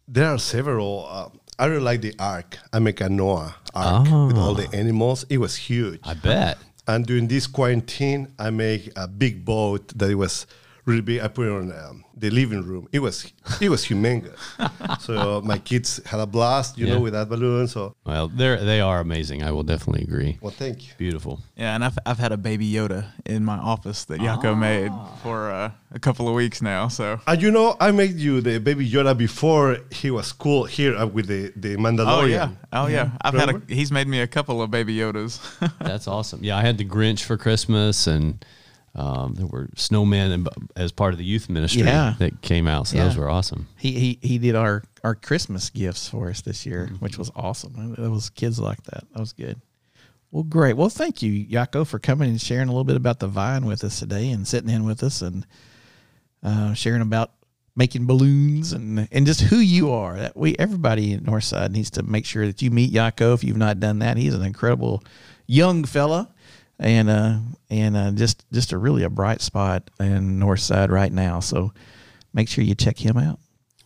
there 0.07 0.27
are 0.27 0.39
several. 0.39 1.05
Uh, 1.10 1.29
I 1.60 1.65
really 1.67 1.83
like 1.83 2.01
the 2.01 2.15
ark. 2.19 2.57
I 2.74 2.79
make 2.79 3.00
a 3.01 3.10
Noah 3.10 3.55
ark 3.75 4.05
with 4.05 4.38
all 4.38 4.55
the 4.55 4.67
animals. 4.74 5.25
It 5.29 5.38
was 5.38 5.55
huge. 5.55 6.00
I 6.03 6.15
bet. 6.15 6.57
And 6.88 7.05
during 7.05 7.27
this 7.27 7.48
quarantine, 7.48 8.33
I 8.38 8.50
make 8.50 8.91
a 8.98 9.07
big 9.07 9.45
boat 9.45 9.88
that 9.98 10.10
it 10.10 10.15
was 10.15 10.45
really 10.86 11.02
big. 11.02 11.22
I 11.22 11.28
put 11.28 11.48
it 11.48 11.52
on 11.52 11.72
um, 11.72 12.04
the 12.16 12.30
living 12.30 12.63
room. 12.63 12.88
It 12.92 13.00
was 13.00 13.32
it 13.62 13.70
was 13.70 13.86
humongous. 13.86 14.38
so 15.02 15.42
my 15.42 15.58
kids 15.58 16.00
had 16.06 16.20
a 16.20 16.25
blast, 16.25 16.78
you 16.78 16.86
Yeah. 16.88 16.94
know, 16.96 17.00
with 17.02 17.13
that 17.13 17.30
balloon. 17.30 17.68
So 17.68 17.96
Well, 18.06 18.28
they're 18.28 18.63
they 18.63 18.82
are 18.82 19.00
amazing. 19.00 19.44
I 19.44 19.52
will 19.52 19.63
definitely 19.63 20.04
agree. 20.04 20.38
well, 20.42 20.52
thank 20.52 20.84
you. 20.88 20.94
Beautiful. 20.98 21.40
Yeah, 21.56 21.75
and 21.75 21.84
I've 21.84 21.98
I've 22.06 22.20
had 22.20 22.32
a 22.32 22.38
baby 22.38 22.72
Yoda 22.72 23.06
in 23.25 23.44
my 23.46 23.58
office 23.58 24.06
that 24.06 24.20
Yako 24.20 24.58
made 24.58 24.92
for 25.22 25.52
uh, 25.52 25.72
a 25.92 26.00
couple 26.00 26.28
of 26.28 26.36
weeks 26.36 26.62
now. 26.62 26.88
So. 26.90 27.20
And 27.28 27.42
you 27.42 27.52
know, 27.52 27.75
I 27.80 27.92
made 27.92 28.16
you 28.16 28.42
the 28.42 28.60
baby 28.60 28.90
Yoda 28.90 29.16
before 29.18 29.78
he 29.92 30.12
was 30.12 30.32
cool 30.34 30.66
here 30.66 30.96
uh, 30.96 31.06
with 31.08 31.28
the 31.28 31.52
the 31.56 31.75
Mandalorian. 31.78 32.08
Oh 32.22 32.25
yeah, 32.25 32.50
oh 32.74 32.88
yeah. 32.88 33.12
I've 33.22 33.34
had 33.34 33.50
a. 33.50 33.62
He's 33.68 33.92
made 33.92 34.08
me 34.08 34.20
a 34.22 34.28
couple 34.28 34.62
of 34.62 34.70
baby 34.72 34.96
Yodas. 34.98 35.40
That's 35.80 36.08
awesome. 36.08 36.44
Yeah, 36.44 36.58
I 36.58 36.62
had 36.62 36.78
the 36.78 36.86
Grinch 36.86 37.24
for 37.24 37.38
Christmas, 37.38 38.08
and 38.08 38.44
um, 38.96 39.34
there 39.34 39.48
were 39.48 39.70
snowmen 39.76 40.46
as 40.76 40.92
part 40.92 41.14
of 41.14 41.18
the 41.18 41.26
youth 41.26 41.50
ministry 41.50 41.82
Yeah. 41.84 42.14
that 42.20 42.42
came 42.42 42.68
out. 42.68 42.88
So 42.88 42.98
those 42.98 43.18
were 43.18 43.30
awesome. 43.30 43.68
he 43.78 43.92
he 44.00 44.20
he 44.22 44.38
did 44.38 44.56
our 44.56 44.84
our 45.04 45.16
Christmas 45.16 45.70
gifts 45.70 46.08
for 46.08 46.30
us 46.30 46.42
this 46.42 46.66
year, 46.66 46.86
Mm-hmm. 46.88 46.96
which 47.04 47.18
was 47.18 47.32
awesome. 47.36 47.96
It 47.98 48.08
was 48.10 48.30
kids 48.30 48.60
like 48.60 48.84
that. 48.84 49.04
That 49.14 49.20
was 49.20 49.34
good. 49.34 49.60
Well, 50.32 50.44
great. 50.44 50.78
Well, 50.78 50.90
thank 50.90 51.22
you, 51.22 51.46
Yako, 51.46 51.86
for 51.86 52.00
coming 52.00 52.30
and 52.30 52.42
sharing 52.42 52.68
a 52.68 52.72
little 52.72 52.84
bit 52.86 52.96
about 52.96 53.20
the 53.20 53.28
vine 53.28 53.66
with 53.66 53.84
us 53.84 54.00
today 54.00 54.32
and 54.32 54.48
sitting 54.48 54.70
in 54.70 54.84
with 54.84 55.04
us 55.04 55.22
and 55.22 55.46
uh, 56.44 56.74
sharing 56.74 57.02
about 57.02 57.32
making 57.76 58.06
balloons 58.06 58.74
and 58.74 59.08
and 59.12 59.26
just 59.26 59.42
who 59.42 59.58
you 59.58 59.92
are. 59.92 60.16
That 60.18 60.38
we 60.38 60.56
everybody 60.60 61.14
in 61.14 61.22
Northside 61.22 61.72
needs 61.72 61.90
to 61.92 62.04
make 62.04 62.26
sure 62.26 62.46
that 62.46 62.62
you 62.62 62.70
meet 62.72 62.92
Yako 62.94 63.34
if 63.34 63.44
you've 63.44 63.58
not 63.58 63.80
done 63.80 64.00
that. 64.00 64.18
He's 64.18 64.34
an 64.34 64.44
incredible 64.44 65.04
young 65.48 65.84
fella 65.84 66.34
and 66.80 67.10
uh 67.10 67.38
and 67.70 67.96
uh, 67.96 68.12
just 68.12 68.46
just 68.51 68.72
a 68.72 68.77
really 68.77 69.03
a 69.03 69.10
bright 69.10 69.42
spot 69.42 69.89
in 70.00 70.39
Northside 70.39 70.89
right 70.89 71.12
now. 71.12 71.39
So 71.39 71.74
make 72.34 72.48
sure 72.50 72.63
you 72.63 72.75
check 72.75 72.98
him 73.03 73.18
out. 73.18 73.39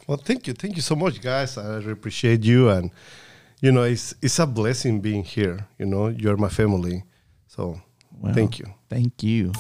Well, 0.08 0.18
thank 0.18 0.48
you, 0.48 0.54
thank 0.54 0.76
you 0.78 0.82
so 0.82 0.96
much, 0.96 1.22
guys. 1.22 1.58
I 1.58 1.68
really 1.78 1.92
appreciate 1.92 2.44
you, 2.44 2.70
and 2.70 2.92
you 3.62 3.72
know, 3.72 3.84
it's 3.84 4.14
it's 4.22 4.40
a 4.40 4.48
blessing 4.48 5.02
being 5.02 5.24
here. 5.24 5.68
You 5.78 5.86
know, 5.86 6.08
you're 6.08 6.38
my 6.38 6.50
family, 6.50 7.04
so 7.48 7.82
Well, 8.12 8.34
thank 8.34 8.60
you. 8.60 8.66
Thank 8.90 9.22
you. 9.22 9.52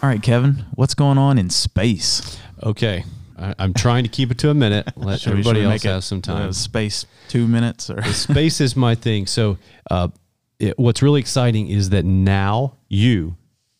All 0.00 0.08
right, 0.08 0.22
Kevin, 0.22 0.64
what's 0.76 0.94
going 0.94 1.18
on 1.18 1.38
in 1.38 1.50
space? 1.50 2.38
Okay. 2.62 3.04
I, 3.36 3.54
I'm 3.58 3.74
trying 3.74 4.04
to 4.04 4.08
keep 4.08 4.30
it 4.30 4.38
to 4.38 4.50
a 4.50 4.54
minute. 4.54 4.88
Let 4.96 5.20
Should 5.20 5.32
everybody 5.32 5.62
else 5.62 5.72
make 5.72 5.84
it, 5.84 5.88
have 5.88 6.04
some 6.04 6.18
uh, 6.18 6.22
time. 6.22 6.52
space 6.52 7.04
two 7.28 7.46
minutes 7.48 7.90
or 7.90 8.02
Space 8.04 8.60
is 8.60 8.76
my 8.76 8.94
thing. 8.94 9.26
So, 9.26 9.58
uh, 9.90 10.08
it, 10.58 10.78
what's 10.78 11.02
really 11.02 11.20
exciting 11.20 11.68
is 11.68 11.90
that 11.90 12.04
now 12.04 12.76
you, 12.88 13.36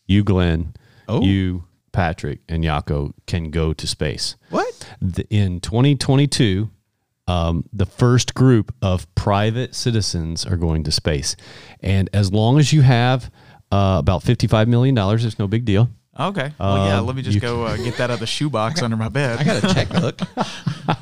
you 0.07 0.23
Glenn, 0.23 0.73
Oh. 1.07 1.21
you 1.21 1.63
Patrick, 1.91 2.39
and 2.47 2.63
Yako 2.63 3.13
can 3.25 3.49
go 3.49 3.73
to 3.73 3.87
space. 3.87 4.35
What? 4.51 4.87
The, 5.01 5.25
in 5.29 5.59
2022, 5.59 6.69
um, 7.27 7.65
the 7.73 7.85
first 7.85 8.33
group 8.35 8.73
of 8.81 9.13
private 9.15 9.73
citizens 9.75 10.45
are 10.45 10.55
going 10.57 10.83
to 10.83 10.91
space, 10.91 11.35
and 11.81 12.09
as 12.13 12.31
long 12.31 12.59
as 12.59 12.71
you 12.73 12.81
have 12.81 13.31
uh, 13.71 13.97
about 13.99 14.23
55 14.23 14.67
million 14.67 14.95
dollars, 14.95 15.25
it's 15.25 15.39
no 15.39 15.47
big 15.47 15.65
deal. 15.65 15.89
Okay. 16.19 16.51
Well, 16.59 16.85
yeah. 16.87 16.99
Um, 16.99 17.05
Let 17.05 17.15
me 17.15 17.21
just 17.21 17.39
go 17.39 17.63
uh, 17.63 17.77
get 17.77 17.95
that 17.97 18.09
out 18.09 18.15
of 18.15 18.19
the 18.19 18.27
shoebox 18.27 18.81
under 18.81 18.97
my 18.97 19.07
bed. 19.09 19.39
I 19.39 19.43
got 19.43 19.63
a 19.63 19.73
checkbook. 19.73 20.19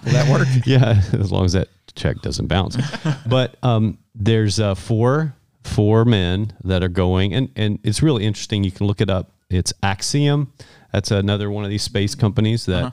Will 0.05 0.12
that 0.13 0.29
work? 0.29 0.48
yeah, 0.65 1.01
as 1.19 1.31
long 1.31 1.43
as 1.46 1.53
that 1.53 1.69
check 1.96 2.22
doesn't 2.22 2.48
bounce. 2.48 2.77
but 3.27 3.55
um, 3.63 3.98
there's 4.13 4.60
uh, 4.60 4.75
four 4.75 5.34
four 5.77 6.05
men 6.05 6.53
that 6.63 6.81
are 6.81 6.89
going, 6.89 7.36
and 7.36 7.51
and 7.55 7.77
it's 7.84 8.01
really 8.01 8.25
interesting. 8.25 8.63
You 8.63 8.72
can 8.72 8.88
look 8.88 9.00
it 9.00 9.12
up. 9.12 9.31
It's 9.51 9.72
Axiom. 9.84 10.51
That's 10.91 11.12
another 11.12 11.51
one 11.51 11.63
of 11.65 11.69
these 11.69 11.84
space 11.84 12.15
companies 12.15 12.65
that 12.65 12.91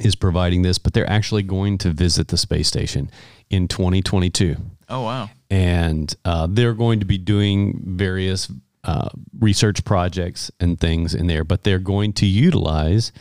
is 0.00 0.16
providing 0.16 0.62
this, 0.62 0.76
but 0.76 0.92
they're 0.92 1.08
actually 1.08 1.44
going 1.44 1.78
to 1.78 1.90
visit 1.90 2.26
the 2.26 2.36
space 2.36 2.66
station 2.66 3.08
in 3.48 3.68
2022 3.68 4.56
oh 4.88 5.02
wow. 5.02 5.30
and 5.50 6.16
uh, 6.24 6.48
they're 6.50 6.72
going 6.72 6.98
to 6.98 7.06
be 7.06 7.18
doing 7.18 7.80
various 7.86 8.50
uh, 8.82 9.08
research 9.38 9.84
projects 9.84 10.50
and 10.58 10.80
things 10.80 11.14
in 11.14 11.28
there, 11.28 11.44
but 11.44 11.62
they're 11.62 11.78
going 11.78 12.12
to 12.14 12.26
utilize 12.26 13.12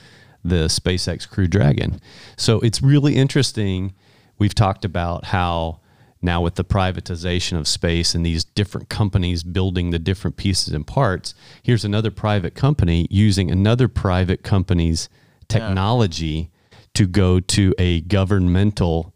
the 0.43 0.65
SpaceX 0.65 1.29
Crew 1.29 1.47
Dragon. 1.47 1.99
So 2.37 2.59
it's 2.61 2.81
really 2.81 3.15
interesting. 3.15 3.93
We've 4.39 4.55
talked 4.55 4.83
about 4.83 5.25
how 5.25 5.81
now 6.23 6.41
with 6.41 6.55
the 6.55 6.63
privatization 6.63 7.57
of 7.57 7.67
space 7.67 8.15
and 8.15 8.25
these 8.25 8.43
different 8.43 8.89
companies 8.89 9.43
building 9.43 9.89
the 9.89 9.99
different 9.99 10.37
pieces 10.37 10.73
and 10.73 10.87
parts, 10.87 11.35
here's 11.61 11.85
another 11.85 12.11
private 12.11 12.55
company 12.55 13.07
using 13.09 13.51
another 13.51 13.87
private 13.87 14.43
company's 14.43 15.09
technology 15.47 16.49
to 16.93 17.07
go 17.07 17.39
to 17.39 17.73
a 17.77 18.01
governmental 18.01 19.13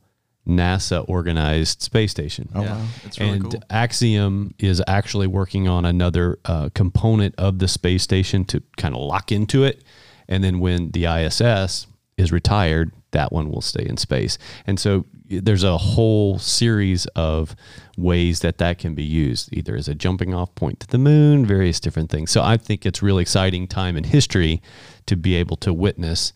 NASA 0.48 1.04
organized 1.08 1.82
space 1.82 2.12
station. 2.12 2.50
Oh, 2.56 2.62
wow. 2.62 2.86
That's 3.04 3.20
really 3.20 3.32
and 3.34 3.52
cool. 3.52 3.62
Axiom 3.70 4.54
is 4.60 4.82
actually 4.88 5.28
working 5.28 5.68
on 5.68 5.86
another 5.86 6.40
uh, 6.46 6.70
component 6.74 7.36
of 7.38 7.60
the 7.60 7.68
space 7.68 8.04
station 8.04 8.46
to 8.46 8.64
kind 8.78 8.96
of 8.96 9.02
lock 9.02 9.32
into 9.32 9.64
it. 9.64 9.84
And 10.28 10.44
then 10.44 10.60
when 10.60 10.92
the 10.92 11.06
ISS 11.06 11.88
is 12.18 12.32
retired, 12.32 12.92
that 13.12 13.32
one 13.32 13.50
will 13.50 13.62
stay 13.62 13.86
in 13.86 13.98
space. 13.98 14.38
And 14.66 14.80
so 14.80 15.06
there's 15.29 15.63
a 15.63 15.77
whole 15.77 16.39
series 16.39 17.05
of 17.07 17.55
ways 17.98 18.39
that 18.41 18.57
that 18.60 18.77
can 18.77 18.96
be 18.96 19.03
used, 19.03 19.50
either 19.51 19.75
as 19.75 19.88
a 19.88 19.96
jumping 19.96 20.34
off 20.34 20.53
point 20.55 20.79
to 20.81 20.88
the 20.88 20.98
moon, 20.98 21.46
various 21.46 21.79
different 21.79 22.10
things. 22.10 22.31
So 22.31 22.41
I 22.43 22.57
think 22.57 22.86
it's 22.86 23.01
really 23.01 23.22
exciting 23.22 23.67
time 23.67 23.98
in 23.98 24.03
history 24.03 24.62
to 25.05 25.15
be 25.15 25.36
able 25.36 25.57
to 25.57 25.74
witness 25.74 26.34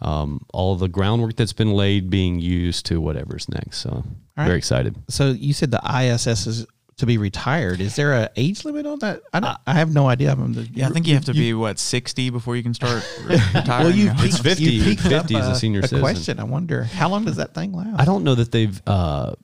um, 0.00 0.44
all 0.52 0.74
the 0.74 0.88
groundwork 0.88 1.36
that's 1.36 1.52
been 1.52 1.72
laid 1.72 2.10
being 2.10 2.40
used 2.40 2.86
to 2.86 3.00
whatever's 3.00 3.48
next. 3.48 3.78
So 3.78 4.04
right. 4.36 4.46
very 4.46 4.58
excited. 4.58 4.96
So 5.08 5.30
you 5.30 5.52
said 5.52 5.70
the 5.70 5.80
ISS 5.84 6.46
is 6.46 6.66
to 7.02 7.06
be 7.06 7.18
retired. 7.18 7.80
Is 7.80 7.94
there 7.94 8.12
a 8.14 8.30
age 8.36 8.64
limit 8.64 8.86
on 8.86 8.98
that? 9.00 9.22
I, 9.32 9.40
don't, 9.40 9.56
I 9.66 9.74
have 9.74 9.92
no 9.92 10.08
idea. 10.08 10.32
I'm 10.32 10.52
the, 10.54 10.62
Yeah, 10.72 10.88
I 10.88 10.90
think 10.90 11.06
you 11.06 11.14
have 11.14 11.26
to 11.26 11.34
be 11.34 11.52
what 11.54 11.78
sixty 11.78 12.30
before 12.30 12.56
you 12.56 12.62
can 12.62 12.74
start 12.74 13.04
retiring. 13.24 13.64
Well, 13.66 13.90
you 13.90 14.10
I 14.10 14.14
peaked, 14.14 14.34
think. 14.38 14.44
50. 14.44 14.64
You 14.64 14.84
peaked 14.84 15.02
50 15.02 15.36
is 15.36 15.46
a 15.46 15.54
senior 15.54 15.80
a 15.80 15.82
citizen. 15.82 16.00
question. 16.00 16.40
I 16.40 16.44
wonder 16.44 16.84
how 16.84 17.08
long 17.10 17.24
does 17.24 17.36
that 17.36 17.54
thing 17.54 17.72
last? 17.72 18.00
I 18.00 18.04
don't 18.04 18.24
know 18.24 18.34
that 18.34 18.50
they've 18.52 18.80
uh, 18.86 19.34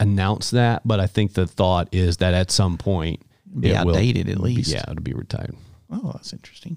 announced 0.00 0.52
that, 0.52 0.82
but 0.86 1.00
I 1.00 1.06
think 1.06 1.34
the 1.34 1.46
thought 1.46 1.88
is 1.92 2.18
that 2.18 2.32
at 2.34 2.50
some 2.50 2.78
point 2.78 3.20
Be 3.58 3.70
it 3.70 3.84
will 3.84 3.94
outdated 3.96 4.28
at 4.28 4.38
least. 4.40 4.70
yeah, 4.70 4.82
it'll 4.88 5.02
be 5.02 5.12
retired. 5.14 5.54
Oh, 5.90 6.12
that's 6.14 6.32
interesting. 6.32 6.76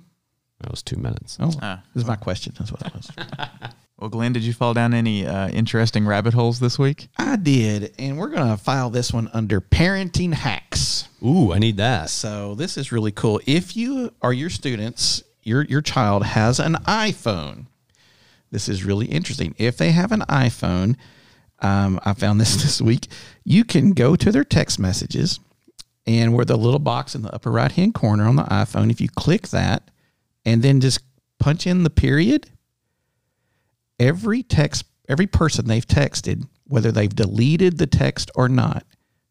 That 0.62 0.72
was 0.72 0.82
two 0.84 0.98
minutes. 0.98 1.38
Oh, 1.40 1.52
Ah. 1.62 1.82
this 1.94 2.04
is 2.04 2.08
my 2.08 2.16
question. 2.16 2.54
That's 2.58 2.72
what 2.72 2.82
it 2.86 2.94
was. 2.94 3.12
Well, 3.98 4.10
Glenn, 4.10 4.32
did 4.32 4.44
you 4.44 4.54
fall 4.54 4.74
down 4.74 4.94
any 4.94 5.28
uh, 5.28 5.50
interesting 5.50 6.06
rabbit 6.08 6.34
holes 6.34 6.62
this 6.62 6.80
week? 6.80 7.10
I 7.18 7.36
did, 7.36 7.94
and 8.00 8.18
we're 8.18 8.30
gonna 8.30 8.56
file 8.56 8.90
this 8.90 9.12
one 9.12 9.30
under 9.34 9.60
parenting 9.60 10.34
hacks. 10.34 11.10
Ooh, 11.22 11.52
I 11.52 11.60
need 11.60 11.76
that. 11.76 12.10
So 12.10 12.56
this 12.56 12.78
is 12.78 12.94
really 12.94 13.12
cool. 13.12 13.42
If 13.46 13.76
you 13.76 14.14
or 14.22 14.32
your 14.32 14.50
students, 14.50 15.22
your 15.44 15.64
your 15.66 15.82
child 15.82 16.24
has 16.28 16.62
an 16.62 16.76
iPhone, 16.88 17.66
this 18.52 18.70
is 18.70 18.86
really 18.86 19.08
interesting. 19.08 19.54
If 19.58 19.76
they 19.76 19.92
have 19.92 20.14
an 20.14 20.22
iPhone, 20.30 20.96
um, 21.62 22.00
I 22.06 22.14
found 22.14 22.40
this 22.40 22.56
this 22.64 22.82
week. 22.82 23.10
You 23.44 23.66
can 23.66 23.92
go 23.92 24.16
to 24.16 24.32
their 24.32 24.46
text 24.46 24.80
messages, 24.80 25.42
and 26.08 26.34
where 26.34 26.46
the 26.46 26.56
little 26.58 26.80
box 26.80 27.16
in 27.16 27.22
the 27.24 27.36
upper 27.36 27.52
right 27.52 27.74
hand 27.74 27.96
corner 27.96 28.24
on 28.24 28.38
the 28.38 28.44
iPhone, 28.44 28.90
if 28.92 29.02
you 29.02 29.10
click 29.10 29.50
that, 29.50 29.92
and 30.50 30.62
then 30.64 30.80
just 30.82 31.00
punch 31.40 31.66
in 31.68 31.84
the 31.84 31.90
period, 31.90 32.50
every 34.00 34.44
text, 34.44 34.86
every 35.08 35.28
person 35.28 35.68
they've 35.68 35.86
texted, 35.88 36.48
whether 36.66 36.92
they've 36.92 37.14
deleted 37.16 37.78
the 37.78 37.88
text 37.88 38.32
or 38.36 38.50
not, 38.50 38.84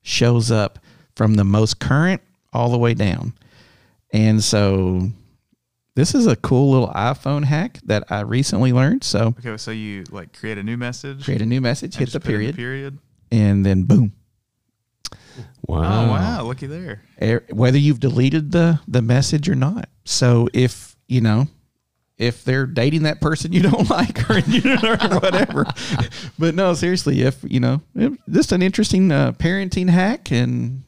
shows 0.03 0.51
up 0.51 0.79
from 1.17 1.35
the 1.35 1.45
most 1.45 1.81
current 1.81 2.23
all 2.53 2.71
the 2.71 2.79
way 2.79 2.95
down. 2.95 3.35
And 4.13 4.43
so 4.43 5.09
this 5.95 6.15
is 6.15 6.27
a 6.27 6.37
cool 6.37 6.71
little 6.71 6.89
iPhone 6.89 7.45
hack 7.45 7.79
that 7.85 8.05
I 8.11 8.21
recently 8.21 8.73
learned. 8.73 9.05
So 9.05 9.35
Okay, 9.39 9.57
so 9.57 9.71
you 9.71 10.05
like 10.11 10.39
create 10.39 10.57
a 10.59 10.63
new 10.63 10.77
message, 10.77 11.25
create 11.25 11.43
a 11.43 11.47
new 11.47 11.61
message, 11.61 11.97
hit 11.97 12.13
the 12.13 12.21
put 12.21 12.31
in 12.31 12.37
period, 12.37 12.57
period. 12.57 12.99
and 13.31 13.67
then 13.67 13.83
boom. 13.83 14.13
Wow. 15.67 16.07
Oh 16.07 16.09
wow, 16.11 16.43
looky 16.45 16.67
there. 16.67 17.03
Er- 17.21 17.45
Whether 17.51 17.79
you've 17.79 18.01
deleted 18.01 18.51
the 18.53 18.81
the 18.89 19.03
message 19.03 19.49
or 19.49 19.55
not. 19.55 19.89
So 20.05 20.49
if 20.55 20.97
you 21.09 21.21
know 21.21 21.49
if 22.19 22.45
they're 22.45 22.67
dating 22.67 23.05
that 23.05 23.21
person 23.21 23.53
you 23.53 23.63
don't 23.71 23.89
like 23.89 24.29
or, 24.29 24.41
you 24.41 24.61
know, 24.63 24.97
or 25.01 25.21
whatever. 25.21 25.65
but 26.39 26.55
no, 26.55 26.75
seriously, 26.75 27.23
if 27.23 27.39
you 27.45 27.61
know, 27.61 27.81
just 28.29 28.53
an 28.53 28.61
interesting 28.61 29.11
uh, 29.11 29.33
parenting 29.33 29.89
hack, 29.89 30.31
and 30.31 30.83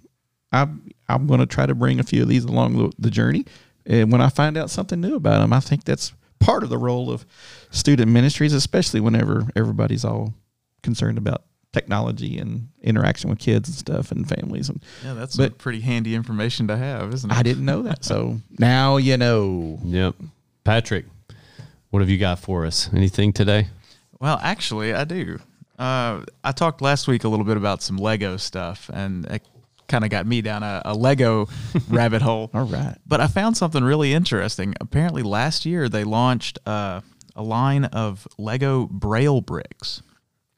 I'm 0.53 0.91
I'm 1.09 1.27
going 1.27 1.41
to 1.41 1.47
try 1.47 1.67
to 1.67 1.75
bring 1.75 2.01
a 2.01 2.05
few 2.05 2.23
of 2.23 2.29
these 2.29 2.45
along 2.45 2.77
the, 2.77 2.93
the 2.99 3.11
journey. 3.11 3.47
And 3.87 4.13
when 4.13 4.21
I 4.21 4.29
find 4.29 4.57
out 4.57 4.71
something 4.71 5.01
new 5.01 5.17
about 5.17 5.41
them, 5.41 5.53
I 5.53 5.61
think 5.61 5.85
that's 5.85 6.13
part 6.39 6.63
of 6.63 6.69
the 6.69 6.79
role 6.79 7.11
of 7.11 7.25
student 7.71 8.11
ministries, 8.11 8.53
especially 8.53 9.01
whenever 9.01 9.49
everybody's 9.57 10.05
all 10.05 10.35
concerned 10.83 11.19
about 11.19 11.45
technology 11.73 12.39
and 12.39 12.69
interaction 12.83 13.31
with 13.31 13.39
kids 13.39 13.69
and 13.69 13.77
stuff 13.79 14.11
and 14.11 14.29
families 14.29 14.69
and 14.69 14.83
Yeah, 15.05 15.15
that's 15.15 15.37
But- 15.37 15.51
some 15.53 15.59
pretty 15.59 15.81
handy 15.81 16.15
information 16.15 16.67
to 16.69 16.77
have, 16.77 17.15
isn't 17.15 17.31
it? 17.31 17.37
I 17.37 17.43
didn't 17.43 17.65
know 17.65 17.83
that. 17.83 18.05
So 18.05 18.41
now 18.59 18.97
you 18.97 19.17
know. 19.17 19.79
Yep. 19.85 20.17
Patrick, 20.65 21.07
what 21.91 22.01
have 22.01 22.11
you 22.11 22.19
got 22.19 22.39
for 22.39 22.67
us? 22.67 22.91
Anything 22.93 23.33
today? 23.33 23.69
Well, 24.21 24.39
actually, 24.43 24.93
I 24.95 25.05
do. 25.05 25.39
Uh, 25.79 26.21
I 26.45 26.53
talked 26.53 26.83
last 26.83 27.09
week 27.09 27.25
a 27.25 27.29
little 27.29 27.47
bit 27.47 27.57
about 27.57 27.83
some 27.83 27.97
Lego 27.97 28.37
stuff, 28.37 28.91
and 28.93 29.25
it 29.27 29.43
kind 29.89 30.05
of 30.05 30.11
got 30.11 30.27
me 30.27 30.43
down 30.43 30.63
a, 30.63 30.83
a 30.85 30.95
Lego 30.95 31.49
rabbit 31.89 32.21
hole. 32.21 32.51
All 32.53 32.67
right. 32.67 32.97
But 33.07 33.21
I 33.23 33.27
found 33.29 33.57
something 33.57 33.83
really 33.83 34.13
interesting. 34.13 34.75
Apparently, 34.81 35.23
last 35.23 35.65
year 35.65 35.89
they 35.89 36.05
launched 36.05 36.59
uh, 36.67 37.01
a 37.35 37.43
line 37.43 37.87
of 37.87 38.29
Lego 38.37 38.87
Braille 38.87 39.41
bricks, 39.41 40.03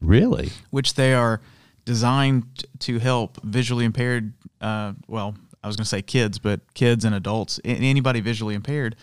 Really? 0.03 0.51
which 0.71 0.95
they 0.95 1.15
are 1.15 1.41
designed 1.85 2.65
to 2.81 2.99
help 2.99 3.43
visually 3.43 3.85
impaired. 3.85 4.33
Uh, 4.61 4.93
well, 5.09 5.35
I 5.63 5.67
was 5.67 5.77
going 5.77 5.85
to 5.85 5.89
say 5.89 6.03
kids, 6.03 6.39
but 6.39 6.61
kids 6.75 7.05
and 7.05 7.15
adults, 7.15 7.61
anybody 7.65 8.21
visually 8.21 8.55
impaired, 8.55 8.97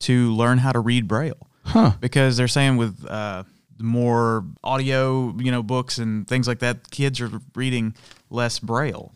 to 0.00 0.32
learn 0.32 0.58
how 0.58 0.72
to 0.72 0.80
read 0.80 1.06
Braille. 1.08 1.48
Huh. 1.64 1.92
Because 2.00 2.36
they're 2.36 2.48
saying 2.48 2.76
with 2.76 3.06
uh, 3.08 3.44
more 3.78 4.44
audio, 4.62 5.34
you 5.38 5.50
know, 5.50 5.62
books 5.62 5.98
and 5.98 6.26
things 6.26 6.46
like 6.46 6.58
that, 6.58 6.90
kids 6.90 7.20
are 7.20 7.30
reading 7.54 7.94
less 8.30 8.58
Braille. 8.58 9.12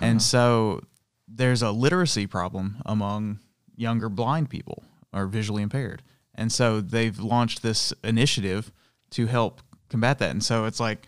And 0.00 0.22
so 0.22 0.82
there's 1.28 1.62
a 1.62 1.70
literacy 1.70 2.26
problem 2.26 2.76
among 2.86 3.40
younger 3.76 4.08
blind 4.08 4.50
people 4.50 4.84
or 5.12 5.26
visually 5.26 5.62
impaired. 5.62 6.02
And 6.34 6.50
so 6.50 6.80
they've 6.80 7.18
launched 7.18 7.62
this 7.62 7.92
initiative 8.02 8.72
to 9.10 9.26
help 9.26 9.60
combat 9.94 10.18
that. 10.18 10.30
And 10.30 10.42
so 10.42 10.64
it's 10.64 10.80
like 10.80 11.06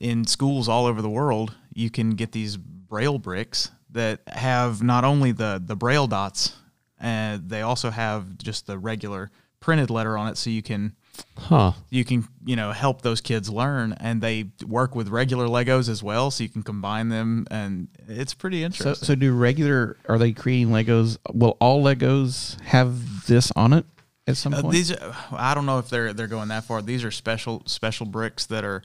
in 0.00 0.26
schools 0.26 0.68
all 0.68 0.86
over 0.86 1.00
the 1.02 1.10
world, 1.10 1.54
you 1.74 1.90
can 1.90 2.10
get 2.10 2.32
these 2.32 2.56
braille 2.56 3.18
bricks 3.18 3.70
that 3.92 4.20
have 4.28 4.82
not 4.82 5.04
only 5.04 5.32
the 5.32 5.62
the 5.64 5.76
braille 5.76 6.06
dots, 6.08 6.56
and 6.98 7.48
they 7.48 7.62
also 7.62 7.90
have 7.90 8.36
just 8.38 8.66
the 8.66 8.78
regular 8.78 9.30
printed 9.60 9.90
letter 9.90 10.16
on 10.18 10.28
it, 10.28 10.36
so 10.36 10.50
you 10.50 10.62
can 10.62 10.92
Huh. 11.36 11.72
you 11.90 12.04
can 12.04 12.26
you 12.44 12.56
know 12.56 12.72
help 12.72 13.02
those 13.02 13.20
kids 13.20 13.50
learn, 13.50 13.92
and 14.00 14.22
they 14.22 14.46
work 14.66 14.94
with 14.94 15.08
regular 15.08 15.46
Legos 15.48 15.88
as 15.88 16.02
well, 16.02 16.30
so 16.30 16.42
you 16.44 16.48
can 16.48 16.62
combine 16.62 17.08
them, 17.10 17.46
and 17.50 17.88
it's 18.08 18.32
pretty 18.32 18.60
So, 18.60 18.66
interesting. 18.66 19.06
so 19.06 19.14
do 19.14 19.32
regular? 19.32 19.96
Are 20.08 20.18
they 20.18 20.32
creating 20.32 20.68
Legos? 20.68 21.18
Will 21.32 21.56
all 21.60 21.82
Legos 21.84 22.58
have 22.62 23.26
this 23.26 23.52
on 23.56 23.72
it 23.72 23.84
at 24.30 24.36
some 24.36 24.54
Uh, 24.54 24.62
these, 24.70 24.90
are- 24.92 25.16
I 25.32 25.54
don't 25.54 25.66
know 25.66 25.78
if 25.78 25.88
they're 25.90 26.12
they're 26.12 26.26
going 26.26 26.48
that 26.48 26.64
far. 26.64 26.82
These 26.82 27.04
are 27.04 27.10
special 27.10 27.62
special 27.66 28.06
bricks 28.06 28.46
that 28.46 28.64
are 28.64 28.82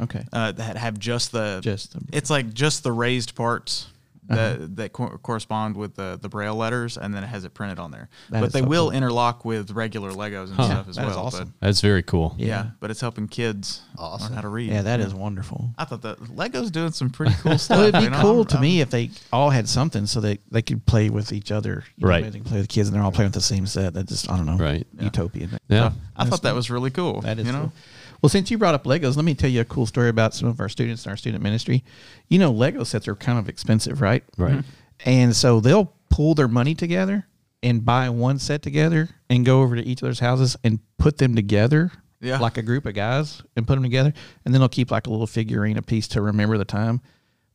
okay. 0.00 0.24
uh, 0.32 0.52
that 0.52 0.76
have 0.76 0.98
just 0.98 1.32
the 1.32 1.60
Just 1.62 1.92
the- 1.92 2.00
it's 2.16 2.30
like 2.30 2.52
just 2.54 2.82
the 2.82 2.92
raised 2.92 3.34
parts 3.34 3.86
that 4.28 4.56
uh-huh. 4.56 4.66
that 4.74 4.92
co- 4.92 5.18
correspond 5.22 5.76
with 5.76 5.94
the 5.96 6.18
the 6.20 6.28
braille 6.28 6.54
letters, 6.54 6.96
and 6.98 7.14
then 7.14 7.24
it 7.24 7.28
has 7.28 7.44
it 7.44 7.54
printed 7.54 7.78
on 7.78 7.90
there. 7.90 8.08
That 8.30 8.40
but 8.40 8.52
they 8.52 8.60
so 8.60 8.66
will 8.66 8.88
cool. 8.90 8.96
interlock 8.96 9.44
with 9.44 9.70
regular 9.70 10.10
Legos 10.10 10.46
and 10.46 10.54
stuff 10.54 10.88
as 10.88 10.96
that 10.96 11.08
is 11.08 11.16
well. 11.16 11.26
awesome. 11.26 11.54
That's 11.60 11.80
very 11.80 12.02
cool. 12.02 12.34
But, 12.36 12.46
yeah, 12.46 12.66
but 12.80 12.90
it's 12.90 13.00
helping 13.00 13.28
kids 13.28 13.82
learn 13.98 14.32
how 14.32 14.40
to 14.40 14.48
read. 14.48 14.70
Yeah, 14.70 14.82
that 14.82 15.00
is 15.00 15.14
wonderful. 15.14 15.70
I 15.78 15.84
thought 15.84 16.02
that 16.02 16.18
Legos 16.18 16.70
doing 16.70 16.92
some 16.92 17.10
pretty 17.10 17.34
cool 17.40 17.58
stuff. 17.58 17.78
Well, 17.78 17.86
it'd 17.88 18.00
be 18.00 18.04
you 18.04 18.10
know? 18.10 18.20
cool 18.20 18.36
I'm- 18.38 18.46
to 18.46 18.54
I'm- 18.56 18.62
me 18.62 18.80
if 18.80 18.90
they 18.90 19.10
all 19.32 19.50
had 19.50 19.68
something 19.68 20.06
so 20.06 20.20
they, 20.20 20.38
they 20.50 20.62
could 20.62 20.84
play 20.86 21.10
with 21.10 21.32
each 21.32 21.50
other. 21.50 21.84
You 21.96 22.06
Right. 22.08 22.22
maybe 22.22 22.32
They 22.32 22.38
can 22.40 22.48
play 22.48 22.58
with 22.60 22.68
kids 22.68 22.88
and 22.88 22.96
they're 22.96 23.02
all 23.02 23.12
playing 23.12 23.28
with 23.28 23.34
the 23.34 23.40
same 23.40 23.66
set. 23.66 23.94
That 23.94 24.06
just 24.08 24.30
I 24.30 24.36
don't 24.36 24.46
know. 24.46 24.56
Right. 24.56 24.86
Utopian. 25.00 25.58
Yeah. 25.68 25.92
I 26.16 26.24
thought 26.24 26.42
that 26.42 26.54
was 26.54 26.70
really 26.70 26.90
cool. 26.90 27.20
That 27.22 27.38
is 27.38 27.46
you 27.46 27.52
know. 27.52 27.60
cool. 27.60 27.72
Well, 28.22 28.30
since 28.30 28.50
you 28.50 28.58
brought 28.58 28.74
up 28.74 28.84
Legos, 28.84 29.16
let 29.16 29.24
me 29.24 29.34
tell 29.34 29.50
you 29.50 29.60
a 29.60 29.64
cool 29.64 29.86
story 29.86 30.08
about 30.08 30.34
some 30.34 30.48
of 30.48 30.60
our 30.60 30.68
students 30.68 31.04
in 31.06 31.10
our 31.10 31.16
student 31.16 31.42
ministry. 31.42 31.84
You 32.28 32.38
know, 32.38 32.50
Lego 32.50 32.84
sets 32.84 33.06
are 33.08 33.14
kind 33.14 33.38
of 33.38 33.48
expensive, 33.48 34.00
right? 34.00 34.24
Right. 34.36 34.64
And 35.04 35.34
so 35.36 35.60
they'll 35.60 35.92
pull 36.10 36.34
their 36.34 36.48
money 36.48 36.74
together 36.74 37.26
and 37.62 37.84
buy 37.84 38.08
one 38.10 38.38
set 38.38 38.62
together 38.62 39.08
and 39.30 39.44
go 39.46 39.62
over 39.62 39.76
to 39.76 39.82
each 39.84 40.02
other's 40.02 40.18
houses 40.20 40.56
and 40.64 40.80
put 40.98 41.18
them 41.18 41.34
together. 41.36 41.92
Yeah. 42.20 42.38
Like 42.38 42.56
a 42.56 42.62
group 42.62 42.84
of 42.86 42.94
guys 42.94 43.42
and 43.56 43.64
put 43.66 43.74
them 43.74 43.84
together. 43.84 44.12
And 44.44 44.52
then 44.52 44.60
they'll 44.60 44.68
keep 44.68 44.90
like 44.90 45.06
a 45.06 45.10
little 45.10 45.28
figurine 45.28 45.76
a 45.76 45.82
piece 45.82 46.08
to 46.08 46.20
remember 46.22 46.58
the 46.58 46.64
time. 46.64 47.00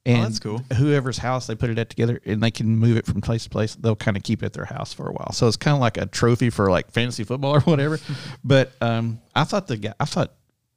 And 0.05 0.19
Oh, 0.19 0.21
that's 0.23 0.39
cool. 0.39 0.59
whoever's 0.77 1.17
house 1.17 1.47
they 1.47 1.55
put 1.55 1.69
it 1.69 1.77
at 1.79 1.89
together 1.89 2.21
and 2.25 2.41
they 2.41 2.51
can 2.51 2.77
move 2.77 2.95
it 2.95 3.05
from 3.05 3.19
place 3.21 3.43
to 3.43 3.49
place, 3.49 3.75
they'll 3.75 3.95
kind 3.97 4.15
of 4.15 4.23
keep 4.23 4.41
it 4.41 4.47
at 4.47 4.53
their 4.53 4.65
house 4.65 4.93
for 4.93 5.09
a 5.09 5.13
while. 5.13 5.31
So 5.33 5.47
it's 5.47 5.57
kind 5.57 5.75
of 5.75 5.81
like 5.81 5.97
a 5.97 6.05
trophy 6.05 6.49
for 6.49 6.69
like 6.71 6.91
fantasy 6.91 7.25
football 7.25 7.55
or 7.55 7.59
whatever. 7.61 7.99
but 8.43 8.71
um, 8.81 9.19
I 9.35 9.43
thought 9.43 9.67
the 9.67 9.77
guy, 9.77 9.93
I 9.99 10.05
thought, 10.05 10.33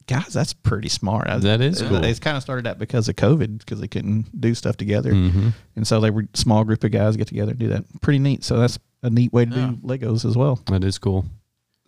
guys, 0.07 0.33
that's 0.33 0.53
pretty 0.53 0.89
smart. 0.89 1.29
I- 1.29 1.39
That 1.39 1.61
is 1.61 1.83
cool. 1.83 2.01
They 2.01 2.15
kind 2.15 2.37
of 2.37 2.43
started 2.43 2.67
that 2.67 2.79
because 2.79 3.09
of 3.09 3.17
COVID 3.17 3.59
because 3.59 3.81
they 3.81 3.89
couldn't 3.89 4.41
do 4.41 4.55
stuff 4.55 4.77
together, 4.77 5.13
Mm-hmm. 5.13 5.49
and 5.77 5.87
so 5.87 6.01
they 6.01 6.11
were 6.11 6.27
small 6.35 6.65
group 6.65 6.83
of 6.85 6.91
guys 6.91 7.17
get 7.17 7.29
together 7.29 7.51
and 7.51 7.59
do 7.61 7.69
that. 7.69 7.85
Pretty 8.01 8.19
neat. 8.19 8.45
So 8.45 8.59
that's 8.59 8.79
a 9.03 9.11
neat 9.11 9.33
way 9.33 9.45
to 9.45 9.55
Yeah. 9.55 9.67
do 9.73 9.77
Legos 9.87 10.25
as 10.25 10.37
well. 10.37 10.61
That 10.67 10.85
is 10.85 10.99
cool. 10.99 11.27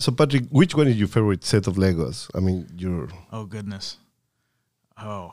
So, 0.00 0.12
Patrick, 0.12 0.44
which 0.50 0.76
one 0.76 0.86
is 0.86 0.96
your 0.96 1.08
favorite 1.08 1.44
set 1.44 1.66
of 1.66 1.74
Legos? 1.76 2.28
I 2.34 2.40
mean, 2.40 2.68
your 2.76 3.08
Oh 3.32 3.46
goodness. 3.46 3.96
Oh, 5.00 5.32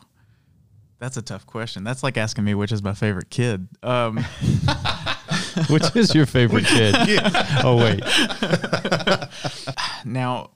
that's 0.99 1.17
a 1.17 1.21
tough 1.21 1.45
question. 1.45 1.83
That's 1.83 2.01
like 2.03 2.17
asking 2.17 2.45
me 2.45 2.55
which 2.55 2.71
is 2.71 2.81
my 2.81 2.93
favorite 2.93 3.29
kid. 3.29 3.67
Um, 3.83 4.23
Which 5.69 5.95
is 5.95 6.13
your 6.13 6.25
favorite 6.25 6.65
kid? 6.65 6.93
Oh 7.63 7.77
wait. 7.77 8.03
now, 10.05 10.51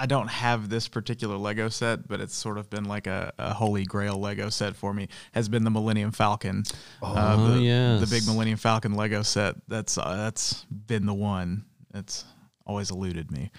I 0.00 0.06
don't 0.06 0.28
have 0.28 0.68
this 0.70 0.88
particular 0.88 1.36
Lego 1.36 1.68
set, 1.68 2.08
but 2.08 2.20
it's 2.20 2.34
sort 2.34 2.56
of 2.56 2.70
been 2.70 2.84
like 2.86 3.06
a, 3.06 3.32
a 3.38 3.52
holy 3.52 3.84
grail 3.84 4.18
Lego 4.18 4.48
set 4.48 4.74
for 4.74 4.94
me. 4.94 5.08
Has 5.32 5.48
been 5.50 5.62
the 5.62 5.70
Millennium 5.70 6.10
Falcon. 6.10 6.64
uh, 7.02 7.36
Oh, 7.38 7.52
the, 7.52 7.60
yes. 7.60 8.00
the 8.00 8.06
big 8.06 8.26
Millennium 8.26 8.56
Falcon 8.56 8.94
Lego 8.94 9.20
set. 9.22 9.56
That's 9.68 9.98
uh, 9.98 10.16
that's 10.16 10.64
been 10.64 11.04
the 11.04 11.12
one. 11.14 11.64
It's 11.94 12.24
always 12.64 12.90
eluded 12.90 13.30
me. 13.30 13.50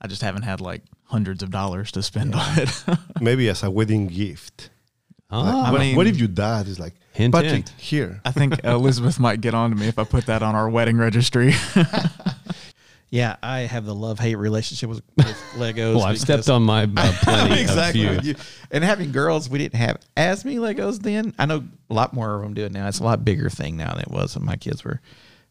I 0.00 0.06
just 0.06 0.22
haven't 0.22 0.42
had 0.42 0.60
like 0.62 0.82
hundreds 1.04 1.42
of 1.42 1.50
dollars 1.50 1.92
to 1.92 2.02
spend 2.02 2.34
on 2.34 2.58
it. 2.58 2.84
maybe 3.20 3.48
as 3.50 3.62
a 3.62 3.70
wedding 3.70 4.06
gift. 4.06 4.70
Ah, 5.30 5.70
what, 5.72 5.80
mean- 5.80 5.96
what 5.96 6.06
if 6.06 6.16
your 6.16 6.28
dad 6.28 6.68
is 6.68 6.78
like, 6.78 6.94
Hint, 7.12 7.34
Patrick, 7.34 7.52
hint. 7.52 7.68
here? 7.76 8.20
I 8.24 8.30
think 8.30 8.60
Elizabeth 8.64 9.18
might 9.18 9.40
get 9.40 9.54
on 9.54 9.70
to 9.70 9.76
me 9.76 9.88
if 9.88 9.98
I 9.98 10.04
put 10.04 10.26
that 10.26 10.42
on 10.42 10.54
our 10.54 10.70
wedding 10.70 10.96
registry. 10.98 11.52
Yeah, 13.10 13.36
I 13.42 13.60
have 13.60 13.84
the 13.84 13.94
love 13.94 14.18
hate 14.18 14.34
relationship 14.34 14.88
with, 14.88 15.00
with 15.16 15.26
Legos. 15.54 15.94
well, 15.94 16.04
I've 16.04 16.18
stepped 16.20 16.48
on 16.48 16.62
my 16.64 16.82
uh, 16.96 17.12
plenty 17.22 17.60
exactly. 17.60 18.06
of 18.06 18.20
few. 18.22 18.30
You- 18.32 18.36
And 18.72 18.82
having 18.82 19.12
girls, 19.12 19.48
we 19.48 19.58
didn't 19.58 19.78
have 19.78 19.98
as 20.16 20.44
many 20.44 20.56
Legos 20.58 21.00
then. 21.00 21.32
I 21.38 21.46
know 21.46 21.64
a 21.88 21.94
lot 21.94 22.12
more 22.14 22.34
of 22.34 22.42
them 22.42 22.54
do 22.54 22.64
it 22.64 22.72
now. 22.72 22.88
It's 22.88 22.98
a 22.98 23.04
lot 23.04 23.24
bigger 23.24 23.48
thing 23.48 23.76
now 23.76 23.90
than 23.92 24.00
it 24.02 24.10
was 24.10 24.36
when 24.36 24.44
my 24.44 24.56
kids 24.56 24.82
were. 24.84 25.00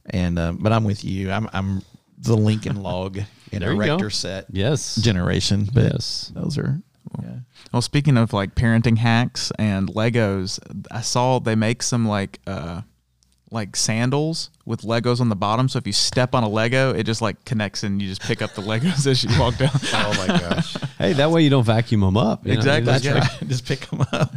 And 0.08 0.38
um, 0.38 0.58
but 0.58 0.72
I'm 0.74 0.84
with 0.84 1.04
you. 1.06 1.32
I'm 1.32 1.50
I'm 1.54 1.82
the 2.18 2.36
Lincoln 2.36 2.76
Log 2.84 3.18
and 3.52 3.62
There 3.62 3.72
you 3.72 3.78
go. 3.80 3.86
erector 3.86 4.10
set 4.10 4.46
Yes. 4.52 4.96
generation. 4.98 5.68
But 5.74 5.84
Yes. 5.94 6.32
those 6.36 6.58
are 6.58 6.82
yeah. 7.24 7.38
Well, 7.72 7.82
speaking 7.82 8.18
of 8.18 8.34
like 8.34 8.54
parenting 8.56 8.98
hacks 8.98 9.52
and 9.58 9.88
Legos, 9.88 10.60
I 10.92 11.02
saw 11.02 11.40
they 11.40 11.56
make 11.56 11.82
some 11.84 12.06
like 12.08 12.40
uh 12.46 12.82
like 13.56 13.76
sandals 13.76 14.52
with 14.66 14.82
Legos 14.82 15.20
on 15.22 15.30
the 15.30 15.36
bottom. 15.36 15.68
So 15.68 15.78
if 15.78 15.88
you 15.88 15.94
step 15.94 16.36
on 16.36 16.44
a 16.44 16.50
Lego, 16.50 16.94
it 16.94 17.06
just 17.06 17.22
like 17.22 17.44
connects 17.46 17.82
and 17.84 18.00
you 18.02 18.08
just 18.08 18.22
pick 18.22 18.42
up 18.44 18.54
the 18.54 18.62
Legos 18.62 19.08
as 19.12 19.24
you 19.24 19.30
walk 19.40 19.58
down. 19.58 19.72
Oh 19.94 20.14
my 20.28 20.28
gosh. 20.40 20.76
Hey, 21.00 21.14
that 21.14 21.32
way 21.32 21.42
you 21.42 21.50
don't 21.50 21.64
vacuum 21.64 22.02
them 22.02 22.18
up. 22.18 22.46
you 22.46 22.54
know? 22.54 22.58
Exactly. 22.60 22.86
That's 22.92 23.06
Yeah. 23.06 23.20
right. 23.20 23.32
Just 23.48 23.66
pick 23.66 23.80
them 23.90 24.02
up. 24.12 24.32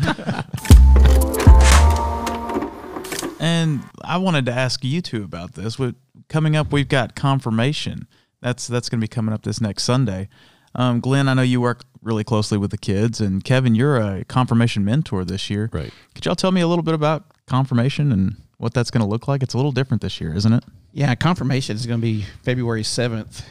And 3.41 3.83
I 4.03 4.17
wanted 4.19 4.47
to 4.47 4.53
ask 4.53 4.83
you 4.85 5.01
two 5.01 5.23
about 5.23 5.55
this. 5.55 5.79
With 5.79 5.95
coming 6.29 6.57
up, 6.57 6.73
we've 6.73 6.89
got 6.89 7.15
confirmation. 7.15 8.07
That's 8.41 8.67
that's 8.67 8.89
going 8.89 9.01
to 9.01 9.05
be 9.05 9.09
coming 9.09 9.33
up 9.33 9.43
this 9.43 9.61
next 9.61 9.85
Sunday. 9.85 10.29
Um, 10.75 11.01
Glenn, 11.01 11.29
I 11.29 11.35
know 11.35 11.43
you 11.43 11.61
work 11.61 11.83
really 12.03 12.25
closely 12.25 12.59
with 12.59 12.71
the 12.71 12.79
kids, 12.79 13.21
and 13.21 13.43
Kevin, 13.43 13.75
you're 13.75 13.97
a 13.97 14.25
confirmation 14.25 14.85
mentor 14.85 15.25
this 15.25 15.51
year. 15.51 15.71
Right. 15.73 15.93
Could 16.15 16.25
y'all 16.27 16.37
tell 16.37 16.53
me 16.53 16.61
a 16.61 16.69
little 16.69 16.83
bit 16.85 16.95
about 16.95 17.25
confirmation 17.47 18.13
and 18.13 18.37
what 18.59 18.75
that's 18.75 18.91
going 18.91 19.03
to 19.03 19.09
look 19.09 19.29
like? 19.29 19.43
It's 19.43 19.55
a 19.55 19.57
little 19.57 19.73
different 19.73 20.03
this 20.03 20.21
year, 20.21 20.35
isn't 20.35 20.53
it? 20.53 20.65
Yeah, 20.93 21.15
confirmation 21.15 21.77
is 21.77 21.87
going 21.87 22.01
to 22.01 22.03
be 22.03 22.25
February 22.43 22.83
7th 22.83 23.43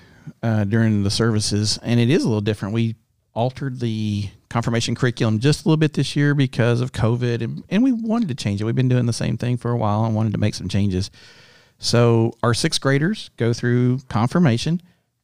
uh, 0.44 0.66
during 0.66 1.04
the 1.04 1.10
services, 1.10 1.80
and 1.82 2.00
it 2.00 2.10
is 2.10 2.24
a 2.24 2.28
little 2.28 2.42
different. 2.42 2.74
We 2.74 2.96
altered 3.34 3.80
the 3.80 4.30
confirmation 4.50 4.96
curriculum 4.96 5.40
just 5.40 5.66
a 5.66 5.68
little 5.68 5.78
bit 5.78 5.94
this 5.94 6.16
year 6.16 6.36
because 6.36 6.82
of 6.82 6.92
COVID, 6.92 7.42
and, 7.42 7.64
and 7.70 7.84
we 7.84 7.92
wanted 7.92 8.28
to 8.30 8.36
change 8.36 8.62
it. 8.62 8.66
We've 8.66 8.76
been 8.76 8.90
doing 8.90 9.06
the 9.06 9.14
same 9.14 9.38
thing 9.38 9.58
for 9.58 9.72
a 9.72 9.78
while 9.78 10.06
and 10.06 10.16
wanted 10.16 10.34
to 10.34 10.40
make 10.40 10.56
some 10.56 10.68
changes. 10.68 11.10
So, 11.80 12.34
our 12.42 12.54
sixth 12.54 12.82
graders 12.82 13.30
go 13.38 13.54
through 13.54 14.00
confirmation, 14.10 14.82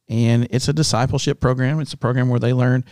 and 0.08 0.46
it's 0.50 0.68
a 0.68 0.72
discipleship 0.72 1.40
program. 1.40 1.80
It's 1.80 1.92
a 1.92 1.98
program 1.98 2.28
where 2.28 2.40
they 2.40 2.52
learn 2.52 2.84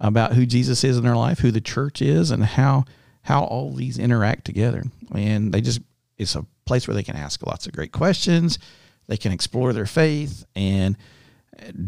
about 0.00 0.34
who 0.34 0.46
Jesus 0.46 0.84
is 0.84 0.96
in 0.96 1.02
their 1.02 1.16
life, 1.16 1.40
who 1.40 1.50
the 1.50 1.60
church 1.60 2.00
is, 2.00 2.30
and 2.30 2.44
how 2.44 2.84
how 3.22 3.44
all 3.44 3.74
these 3.74 3.98
interact 3.98 4.44
together. 4.44 4.84
And 5.14 5.52
they 5.52 5.60
just 5.60 5.80
it's 6.18 6.34
a 6.34 6.44
place 6.66 6.86
where 6.86 6.94
they 6.94 7.02
can 7.02 7.16
ask 7.16 7.46
lots 7.46 7.66
of 7.66 7.72
great 7.72 7.92
questions. 7.92 8.58
They 9.06 9.16
can 9.16 9.32
explore 9.32 9.72
their 9.72 9.86
faith, 9.86 10.44
and 10.54 10.96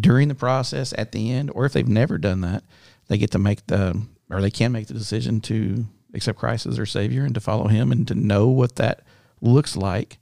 during 0.01 0.29
the 0.29 0.35
process, 0.35 0.95
at 0.97 1.13
the 1.13 1.31
end, 1.33 1.51
or 1.55 1.65
if 1.65 1.73
they've 1.73 1.87
never 1.87 2.19
done 2.19 2.41
that, 2.41 2.65
they 3.09 3.19
get 3.19 3.33
to 3.33 3.39
make 3.39 3.67
the 3.67 4.01
or 4.31 4.41
they 4.41 4.51
can 4.51 4.73
make 4.73 4.87
the 4.87 4.95
decision 4.95 5.41
to 5.41 5.85
accept 6.15 6.39
Christ 6.39 6.67
as 6.67 6.77
their 6.77 6.87
Savior 6.87 7.25
and 7.25 7.35
to 7.35 7.41
follow 7.41 7.67
Him 7.67 7.93
and 7.93 8.07
to 8.09 8.15
know 8.15 8.49
what 8.49 8.77
that 8.77 9.03
looks 9.41 9.77
like 9.77 10.19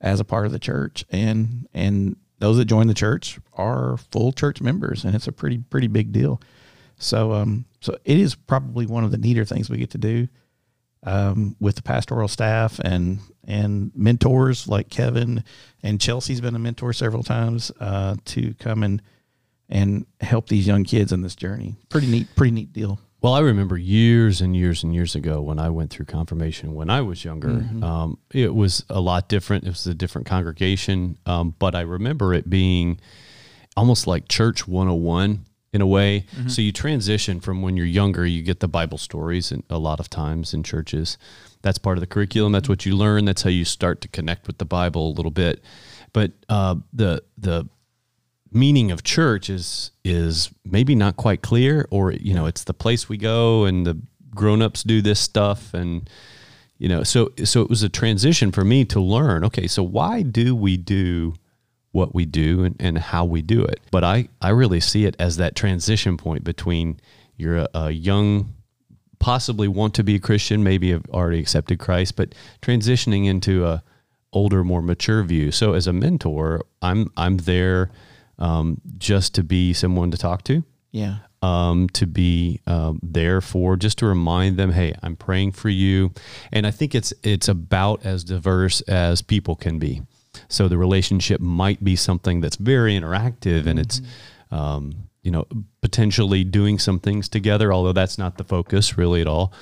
as 0.00 0.18
a 0.20 0.24
part 0.24 0.46
of 0.46 0.52
the 0.52 0.58
church. 0.58 1.04
And 1.10 1.68
and 1.74 2.16
those 2.38 2.56
that 2.56 2.64
join 2.64 2.86
the 2.86 2.94
church 2.94 3.38
are 3.54 3.98
full 4.10 4.32
church 4.32 4.60
members, 4.60 5.04
and 5.04 5.14
it's 5.14 5.28
a 5.28 5.32
pretty 5.32 5.58
pretty 5.58 5.88
big 5.88 6.12
deal. 6.12 6.40
So 6.96 7.32
um 7.32 7.66
so 7.80 7.96
it 8.04 8.18
is 8.18 8.34
probably 8.34 8.86
one 8.86 9.04
of 9.04 9.10
the 9.10 9.18
neater 9.18 9.44
things 9.44 9.70
we 9.70 9.78
get 9.78 9.90
to 9.90 9.98
do 9.98 10.28
um, 11.04 11.56
with 11.60 11.76
the 11.76 11.82
pastoral 11.82 12.28
staff 12.28 12.78
and 12.84 13.20
and 13.46 13.90
mentors 13.94 14.68
like 14.68 14.90
Kevin 14.90 15.42
and 15.82 16.00
Chelsea's 16.00 16.40
been 16.40 16.54
a 16.54 16.58
mentor 16.58 16.92
several 16.92 17.22
times 17.22 17.72
uh, 17.80 18.16
to 18.26 18.54
come 18.54 18.82
and 18.82 19.02
and 19.68 20.06
help 20.20 20.48
these 20.48 20.66
young 20.66 20.84
kids 20.84 21.12
in 21.12 21.22
this 21.22 21.36
journey. 21.36 21.76
Pretty 21.88 22.08
neat, 22.08 22.28
pretty 22.34 22.50
neat 22.50 22.72
deal. 22.72 22.98
Well, 23.22 23.34
I 23.34 23.40
remember 23.40 23.76
years 23.76 24.40
and 24.40 24.56
years 24.56 24.82
and 24.82 24.94
years 24.94 25.14
ago 25.14 25.42
when 25.42 25.58
I 25.58 25.68
went 25.68 25.90
through 25.90 26.06
confirmation 26.06 26.74
when 26.74 26.88
I 26.88 27.02
was 27.02 27.24
younger. 27.24 27.48
Mm-hmm. 27.48 27.84
Um, 27.84 28.18
it 28.32 28.54
was 28.54 28.84
a 28.88 29.00
lot 29.00 29.28
different. 29.28 29.64
It 29.64 29.70
was 29.70 29.86
a 29.86 29.94
different 29.94 30.26
congregation, 30.26 31.18
um, 31.26 31.54
but 31.58 31.74
I 31.74 31.82
remember 31.82 32.32
it 32.32 32.48
being 32.48 32.98
almost 33.76 34.06
like 34.06 34.26
church 34.28 34.66
101 34.66 35.44
in 35.72 35.80
a 35.80 35.86
way. 35.86 36.26
Mm-hmm. 36.36 36.48
So 36.48 36.62
you 36.62 36.72
transition 36.72 37.40
from 37.40 37.62
when 37.62 37.76
you're 37.76 37.86
younger, 37.86 38.26
you 38.26 38.42
get 38.42 38.60
the 38.60 38.68
Bible 38.68 38.98
stories, 38.98 39.52
and 39.52 39.62
a 39.70 39.78
lot 39.78 40.00
of 40.00 40.10
times 40.10 40.52
in 40.52 40.62
churches, 40.62 41.16
that's 41.62 41.78
part 41.78 41.96
of 41.96 42.00
the 42.00 42.06
curriculum. 42.06 42.52
That's 42.52 42.68
what 42.68 42.86
you 42.86 42.96
learn. 42.96 43.24
That's 43.24 43.42
how 43.42 43.50
you 43.50 43.64
start 43.64 44.00
to 44.02 44.08
connect 44.08 44.46
with 44.46 44.58
the 44.58 44.64
Bible 44.64 45.08
a 45.08 45.14
little 45.14 45.30
bit. 45.30 45.62
But 46.12 46.32
uh, 46.48 46.76
the 46.92 47.22
the 47.38 47.68
meaning 48.52 48.90
of 48.90 49.04
church 49.04 49.48
is 49.48 49.92
is 50.04 50.50
maybe 50.64 50.94
not 50.94 51.16
quite 51.16 51.42
clear 51.42 51.86
or 51.90 52.10
you 52.10 52.34
know 52.34 52.46
it's 52.46 52.64
the 52.64 52.74
place 52.74 53.08
we 53.08 53.16
go 53.16 53.64
and 53.64 53.86
the 53.86 53.96
grown-ups 54.34 54.82
do 54.82 55.00
this 55.00 55.20
stuff 55.20 55.72
and 55.72 56.10
you 56.78 56.88
know 56.88 57.04
so 57.04 57.30
so 57.44 57.62
it 57.62 57.70
was 57.70 57.84
a 57.84 57.88
transition 57.88 58.50
for 58.50 58.64
me 58.64 58.84
to 58.84 59.00
learn 59.00 59.44
okay 59.44 59.68
so 59.68 59.84
why 59.84 60.22
do 60.22 60.56
we 60.56 60.76
do 60.76 61.32
what 61.92 62.14
we 62.14 62.24
do 62.24 62.64
and, 62.64 62.76
and 62.78 62.98
how 62.98 63.24
we 63.24 63.42
do 63.42 63.62
it. 63.64 63.80
But 63.90 64.04
I, 64.04 64.28
I 64.40 64.50
really 64.50 64.80
see 64.80 65.04
it 65.06 65.16
as 65.18 65.36
that 65.38 65.56
transition 65.56 66.16
point 66.16 66.44
between 66.44 67.00
you're 67.36 67.56
a, 67.58 67.68
a 67.74 67.90
young, 67.90 68.54
possibly 69.18 69.66
want 69.68 69.94
to 69.94 70.04
be 70.04 70.14
a 70.14 70.20
Christian, 70.20 70.62
maybe 70.62 70.92
have 70.92 71.04
already 71.10 71.40
accepted 71.40 71.78
Christ, 71.78 72.16
but 72.16 72.34
transitioning 72.62 73.26
into 73.26 73.66
a 73.66 73.82
older, 74.32 74.62
more 74.62 74.82
mature 74.82 75.22
view. 75.24 75.50
So 75.50 75.72
as 75.72 75.86
a 75.86 75.92
mentor, 75.92 76.64
I'm 76.80 77.10
I'm 77.16 77.38
there 77.38 77.90
um, 78.38 78.80
just 78.98 79.34
to 79.34 79.42
be 79.42 79.72
someone 79.72 80.10
to 80.12 80.16
talk 80.16 80.44
to 80.44 80.62
Yeah. 80.92 81.16
um, 81.42 81.88
to 81.94 82.06
be 82.06 82.60
um, 82.66 83.00
there 83.02 83.40
for 83.40 83.76
just 83.76 83.98
to 83.98 84.06
remind 84.06 84.56
them, 84.56 84.72
hey, 84.72 84.94
I'm 85.02 85.16
praying 85.16 85.52
for 85.52 85.68
you, 85.68 86.12
and 86.52 86.66
I 86.66 86.70
think 86.70 86.94
it's 86.94 87.12
it's 87.24 87.48
about 87.48 88.06
as 88.06 88.22
diverse 88.24 88.80
as 88.82 89.20
people 89.22 89.56
can 89.56 89.78
be. 89.78 90.02
So 90.50 90.68
the 90.68 90.78
relationship 90.78 91.40
might 91.40 91.82
be 91.82 91.96
something 91.96 92.40
that's 92.40 92.56
very 92.56 92.98
interactive, 92.98 93.66
and 93.66 93.78
it's 93.78 94.02
um, 94.50 95.08
you 95.22 95.30
know 95.30 95.46
potentially 95.80 96.44
doing 96.44 96.78
some 96.78 96.98
things 96.98 97.28
together, 97.28 97.72
although 97.72 97.92
that's 97.92 98.18
not 98.18 98.36
the 98.36 98.44
focus 98.44 98.98
really 98.98 99.20
at 99.20 99.26
all. 99.26 99.52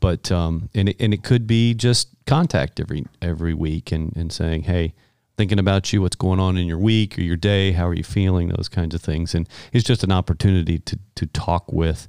But 0.00 0.32
um, 0.32 0.70
and 0.74 0.88
it, 0.88 0.96
and 1.00 1.12
it 1.12 1.22
could 1.22 1.46
be 1.46 1.74
just 1.74 2.08
contact 2.26 2.80
every 2.80 3.04
every 3.20 3.54
week 3.54 3.92
and 3.92 4.16
and 4.16 4.32
saying, 4.32 4.62
hey 4.62 4.94
thinking 5.36 5.58
about 5.58 5.92
you, 5.92 6.02
what's 6.02 6.16
going 6.16 6.40
on 6.40 6.56
in 6.56 6.66
your 6.66 6.78
week 6.78 7.18
or 7.18 7.20
your 7.20 7.36
day, 7.36 7.72
how 7.72 7.86
are 7.86 7.94
you 7.94 8.02
feeling, 8.02 8.48
those 8.48 8.68
kinds 8.68 8.94
of 8.94 9.02
things. 9.02 9.34
And 9.34 9.48
it's 9.72 9.84
just 9.84 10.02
an 10.02 10.12
opportunity 10.12 10.78
to 10.80 10.98
to 11.16 11.26
talk 11.26 11.72
with 11.72 12.06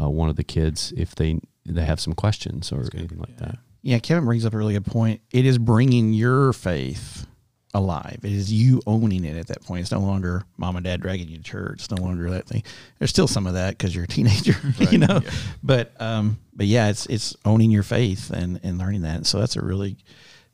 uh, 0.00 0.10
one 0.10 0.28
of 0.28 0.36
the 0.36 0.44
kids 0.44 0.92
if 0.96 1.14
they 1.14 1.40
they 1.64 1.84
have 1.84 2.00
some 2.00 2.12
questions 2.12 2.70
or 2.72 2.84
anything 2.94 3.18
like 3.18 3.36
that. 3.38 3.58
Yeah, 3.82 3.98
Kevin 3.98 4.24
brings 4.24 4.44
up 4.44 4.52
a 4.52 4.56
really 4.56 4.74
good 4.74 4.86
point. 4.86 5.20
It 5.30 5.46
is 5.46 5.58
bringing 5.58 6.12
your 6.12 6.52
faith 6.52 7.26
alive. 7.76 8.18
It 8.22 8.32
is 8.32 8.52
you 8.52 8.82
owning 8.86 9.24
it 9.24 9.36
at 9.36 9.46
that 9.48 9.62
point. 9.62 9.82
It's 9.82 9.92
no 9.92 10.00
longer 10.00 10.42
mom 10.56 10.76
and 10.76 10.84
dad 10.84 11.00
dragging 11.00 11.28
you 11.28 11.36
to 11.38 11.42
church. 11.42 11.74
It's 11.84 11.90
no 11.90 12.02
longer 12.02 12.28
that 12.30 12.46
thing. 12.46 12.62
There's 12.98 13.10
still 13.10 13.28
some 13.28 13.46
of 13.46 13.54
that 13.54 13.76
because 13.76 13.94
you're 13.94 14.04
a 14.04 14.08
teenager, 14.08 14.56
you 14.90 14.98
know. 14.98 15.20
But 15.62 15.92
um, 16.00 16.38
but 16.54 16.66
yeah, 16.66 16.88
it's 16.88 17.06
it's 17.06 17.36
owning 17.44 17.70
your 17.70 17.82
faith 17.84 18.30
and 18.30 18.58
and 18.62 18.78
learning 18.78 19.02
that. 19.02 19.16
And 19.16 19.26
so 19.26 19.38
that's 19.38 19.56
a 19.56 19.62
really 19.64 19.96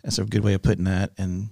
that's 0.03 0.19
a 0.19 0.25
good 0.25 0.45
way 0.45 0.55
of 0.55 0.63
putting 0.63 0.85
that. 0.85 1.13
And 1.17 1.49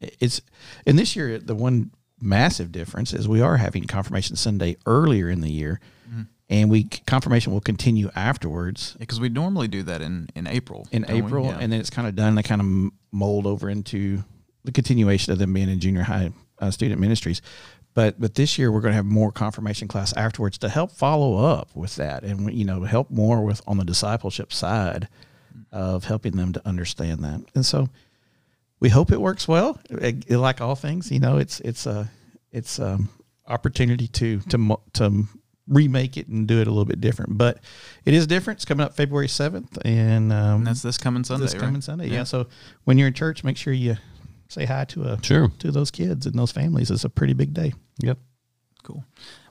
it's 0.00 0.40
and 0.86 0.98
this 0.98 1.14
year 1.14 1.38
the 1.38 1.54
one 1.54 1.90
massive 2.20 2.72
difference 2.72 3.12
is 3.12 3.26
we 3.28 3.40
are 3.40 3.56
having 3.56 3.84
confirmation 3.84 4.36
Sunday 4.36 4.76
earlier 4.86 5.28
in 5.28 5.40
the 5.40 5.50
year. 5.50 5.80
And 6.52 6.68
we 6.68 6.82
confirmation 7.06 7.52
will 7.52 7.60
continue 7.60 8.10
afterwards 8.16 8.96
because 8.98 9.20
we 9.20 9.28
normally 9.28 9.68
do 9.68 9.84
that 9.84 10.02
in 10.02 10.28
in 10.34 10.48
April. 10.48 10.88
in? 10.90 11.04
April, 11.08 11.44
Yeah. 11.46 11.58
and 11.60 11.72
then 11.72 11.78
it's 11.78 11.90
kind 11.90 12.08
of 12.08 12.16
done. 12.16 12.34
They 12.34 12.42
kind 12.42 12.60
of 12.60 12.92
mold 13.12 13.46
over 13.46 13.70
into 13.70 14.24
the 14.64 14.72
continuation 14.72 15.32
of 15.32 15.38
them 15.38 15.52
being 15.52 15.68
in 15.68 15.80
junior 15.80 16.02
high 16.02 16.32
uh, 16.58 16.70
student 16.70 17.00
ministries. 17.00 17.42
But 17.94 18.20
but 18.20 18.34
this 18.34 18.58
year 18.58 18.70
we're 18.70 18.80
going 18.80 18.92
to 18.92 18.96
have 18.96 19.06
more 19.06 19.32
confirmation 19.32 19.88
class 19.88 20.16
afterwards 20.16 20.58
to 20.58 20.68
help 20.68 20.92
follow 20.92 21.44
up 21.44 21.74
with 21.74 21.96
that, 21.96 22.22
and 22.22 22.52
you 22.52 22.64
know 22.64 22.82
help 22.82 23.10
more 23.10 23.44
with 23.44 23.62
on 23.66 23.78
the 23.78 23.84
discipleship 23.84 24.52
side 24.52 25.08
of 25.72 26.04
helping 26.04 26.36
them 26.36 26.52
to 26.52 26.66
understand 26.66 27.24
that. 27.24 27.42
And 27.54 27.66
so 27.66 27.88
we 28.78 28.88
hope 28.88 29.10
it 29.10 29.20
works 29.20 29.48
well. 29.48 29.80
Like 30.28 30.60
all 30.60 30.76
things, 30.76 31.10
you 31.10 31.18
know, 31.18 31.38
it's 31.38 31.60
it's 31.60 31.86
a 31.86 32.10
it's 32.52 32.78
um 32.78 33.08
opportunity 33.46 34.06
to 34.06 34.40
to 34.40 34.78
to 34.94 35.24
remake 35.68 36.16
it 36.16 36.28
and 36.28 36.46
do 36.46 36.60
it 36.60 36.66
a 36.66 36.70
little 36.70 36.84
bit 36.84 37.00
different. 37.00 37.38
But 37.38 37.58
it 38.04 38.14
is 38.14 38.26
different. 38.26 38.58
It's 38.58 38.64
coming 38.64 38.84
up 38.84 38.94
February 38.94 39.28
seventh, 39.28 39.78
and 39.84 40.32
um, 40.32 40.58
and 40.58 40.66
that's 40.66 40.82
this 40.82 40.98
coming 40.98 41.24
Sunday. 41.24 41.44
this 41.44 41.54
coming 41.54 41.74
right? 41.74 41.84
Sunday. 41.84 42.08
Yeah. 42.08 42.24
So 42.24 42.46
when 42.84 42.98
you're 42.98 43.08
in 43.08 43.14
church, 43.14 43.42
make 43.44 43.56
sure 43.56 43.72
you 43.72 43.96
say 44.50 44.66
hi 44.66 44.84
to 44.86 45.04
a 45.04 45.18
Sure. 45.22 45.50
to 45.60 45.70
those 45.70 45.90
kids 45.90 46.26
and 46.26 46.38
those 46.38 46.52
families. 46.52 46.90
It's 46.90 47.04
a 47.04 47.08
pretty 47.08 47.32
big 47.32 47.54
day. 47.54 47.72
Yep. 48.00 48.18
Cool. 48.82 49.04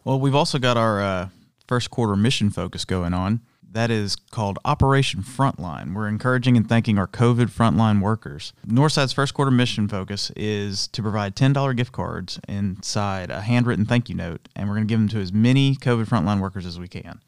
Well, 0.04 0.20
we've 0.20 0.36
also 0.36 0.60
got 0.60 0.78
our 0.78 1.02
uh, 1.02 1.30
first 1.68 1.90
quarter 1.90 2.16
mission 2.16 2.50
focus 2.50 2.86
going 2.86 3.14
on. 3.14 3.42
That 3.72 3.92
is 3.92 4.16
called 4.16 4.58
Operation 4.66 5.22
Frontline. 5.22 5.94
We're 5.94 6.08
encouraging 6.08 6.58
and 6.58 6.68
thanking 6.68 6.98
our 6.98 7.06
COVID 7.08 7.52
frontline 7.52 8.02
workers. 8.02 8.52
Northside's 8.66 9.14
first 9.14 9.36
quarter 9.36 9.52
mission 9.52 9.88
focus 9.88 10.32
is 10.36 10.88
to 10.88 11.04
provide 11.04 11.36
$10 11.36 11.76
gift 11.78 11.92
cards 11.92 12.40
inside 12.48 13.30
a 13.30 13.42
handwritten 13.42 13.86
thank 13.86 14.10
you 14.10 14.16
note, 14.16 14.50
and 14.56 14.68
we're 14.68 14.74
going 14.76 14.88
to 14.88 14.92
give 14.92 15.00
them 15.00 15.08
to 15.10 15.20
as 15.20 15.32
many 15.32 15.76
COVID 15.76 16.08
frontline 16.08 16.40
workers 16.42 16.66
as 16.66 16.80
we 16.80 16.88
can. 16.88 17.22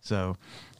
So 0.00 0.36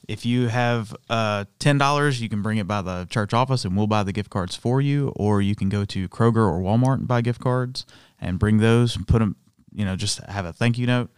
if 0.09 0.25
you 0.25 0.49
have 0.49 0.97
uh, 1.11 1.45
$10, 1.61 2.21
you 2.21 2.29
can 2.31 2.41
bring 2.41 2.57
it 2.57 2.67
by 2.67 2.81
the 2.81 3.07
church 3.11 3.35
office 3.35 3.65
and 3.65 3.77
we'll 3.77 3.87
buy 3.87 4.03
the 4.03 4.13
gift 4.13 4.31
cards 4.31 4.57
for 4.57 4.81
you, 4.81 5.13
or 5.15 5.43
you 5.43 5.55
can 5.55 5.69
go 5.69 5.85
to 5.85 6.09
Kroger 6.09 6.37
or 6.39 6.61
Walmart 6.61 6.95
and 6.95 7.07
buy 7.07 7.21
gift 7.21 7.41
cards 7.41 7.85
and 8.19 8.39
bring 8.39 8.57
those 8.59 8.97
and 8.97 9.07
put 9.07 9.19
them, 9.19 9.37
you 9.73 9.85
know, 9.85 9.95
just 9.95 10.19
have 10.25 10.47
a 10.47 10.53
thank 10.53 10.79
you 10.79 10.87
note. 10.87 11.11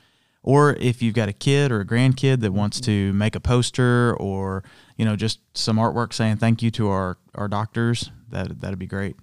Or 0.42 0.74
if 0.74 1.02
you've 1.02 1.14
got 1.14 1.28
a 1.28 1.32
kid 1.32 1.70
or 1.70 1.80
a 1.80 1.84
grandkid 1.86 2.40
that 2.40 2.52
wants 2.52 2.80
to 2.80 3.12
make 3.12 3.36
a 3.36 3.40
poster 3.40 4.16
or, 4.18 4.64
you 4.96 5.04
know, 5.04 5.14
just 5.14 5.38
some 5.54 5.76
artwork 5.76 6.12
saying 6.12 6.38
thank 6.38 6.62
you 6.62 6.70
to 6.72 6.88
our, 6.88 7.18
our 7.34 7.46
doctors, 7.46 8.10
that, 8.30 8.60
that'd 8.60 8.78
be 8.78 8.86
great. 8.86 9.16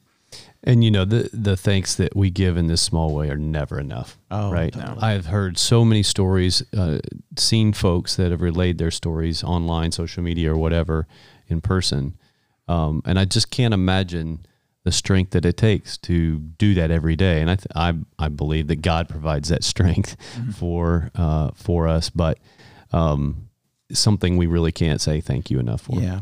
And 0.68 0.84
you 0.84 0.92
know 0.92 1.06
the 1.06 1.30
the 1.32 1.56
thanks 1.56 1.96
that 1.96 2.14
we 2.14 2.30
give 2.30 2.58
in 2.58 2.68
this 2.68 2.82
small 2.82 3.16
way 3.16 3.30
are 3.30 3.38
never 3.38 3.80
enough. 3.80 4.18
Oh, 4.30 4.52
right. 4.52 4.74
totally. 4.74 5.02
I've 5.02 5.28
heard 5.28 5.58
so 5.58 5.86
many 5.86 6.04
stories, 6.04 6.62
uh, 6.76 7.00
seen 7.38 7.72
folks 7.72 8.18
that 8.18 8.32
have 8.32 8.42
relayed 8.42 8.78
their 8.78 8.92
stories 8.92 9.46
online, 9.46 9.94
social 9.94 10.22
media, 10.22 10.52
or 10.52 10.58
whatever, 10.58 11.08
in 11.48 11.62
person, 11.62 12.18
um, 12.68 13.02
and 13.06 13.18
I 13.18 13.24
just 13.24 13.50
can't 13.50 13.74
imagine 13.74 14.46
the 14.84 14.92
strength 14.92 15.32
that 15.32 15.46
it 15.46 15.56
takes 15.56 15.98
to 16.00 16.38
do 16.38 16.74
that 16.74 16.92
every 16.92 17.16
day. 17.16 17.40
And 17.40 17.50
I 17.50 17.56
th- 17.56 17.68
I 17.74 17.94
I 18.20 18.28
believe 18.28 18.68
that 18.68 18.82
God 18.82 19.08
provides 19.08 19.48
that 19.48 19.64
strength 19.74 20.18
for 20.54 21.12
uh, 21.16 21.52
for 21.56 21.88
us, 21.88 22.10
but 22.10 22.40
um, 22.92 23.48
something 23.94 24.36
we 24.36 24.48
really 24.48 24.74
can't 24.74 25.00
say 25.00 25.22
thank 25.22 25.50
you 25.50 25.60
enough 25.60 25.84
for. 25.84 26.02
Yeah. 26.02 26.20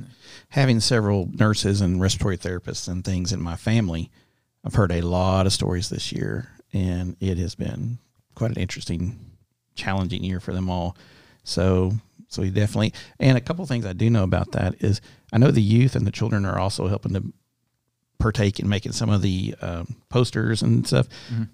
Having 0.50 0.82
several 0.82 1.32
nurses 1.34 1.82
and 1.82 2.00
respiratory 2.00 2.38
therapists 2.38 2.88
and 2.88 3.04
things 3.04 3.34
in 3.34 3.42
my 3.42 3.56
family, 3.56 4.12
I've 4.66 4.76
heard 4.76 4.92
a 4.92 5.02
lot 5.02 5.46
of 5.46 5.54
stories 5.54 5.90
this 5.90 6.12
year, 6.12 6.50
and 6.74 7.16
it 7.20 7.38
has 7.38 7.54
been 7.54 8.00
quite 8.34 8.52
an 8.52 8.58
interesting, 8.58 9.20
challenging 9.76 10.24
year 10.24 10.40
for 10.40 10.54
them 10.54 10.70
all. 10.70 10.98
So, 11.44 11.94
so 12.28 12.42
we 12.42 12.50
definitely, 12.50 12.94
and 13.20 13.38
a 13.38 13.42
couple 13.42 13.66
things 13.68 13.86
I 13.86 13.94
do 13.94 14.10
know 14.10 14.24
about 14.24 14.54
that 14.54 14.82
is 14.82 15.02
I 15.32 15.38
know 15.38 15.52
the 15.52 15.62
youth 15.62 15.96
and 15.96 16.08
the 16.08 16.12
children 16.12 16.46
are 16.46 16.58
also 16.58 16.88
helping 16.88 17.14
to 17.14 17.32
partake 18.18 18.60
in 18.60 18.68
making 18.70 18.92
some 18.94 19.10
of 19.10 19.22
the 19.22 19.56
um, 19.62 19.96
posters 20.10 20.62
and 20.62 20.88
stuff. 20.88 21.08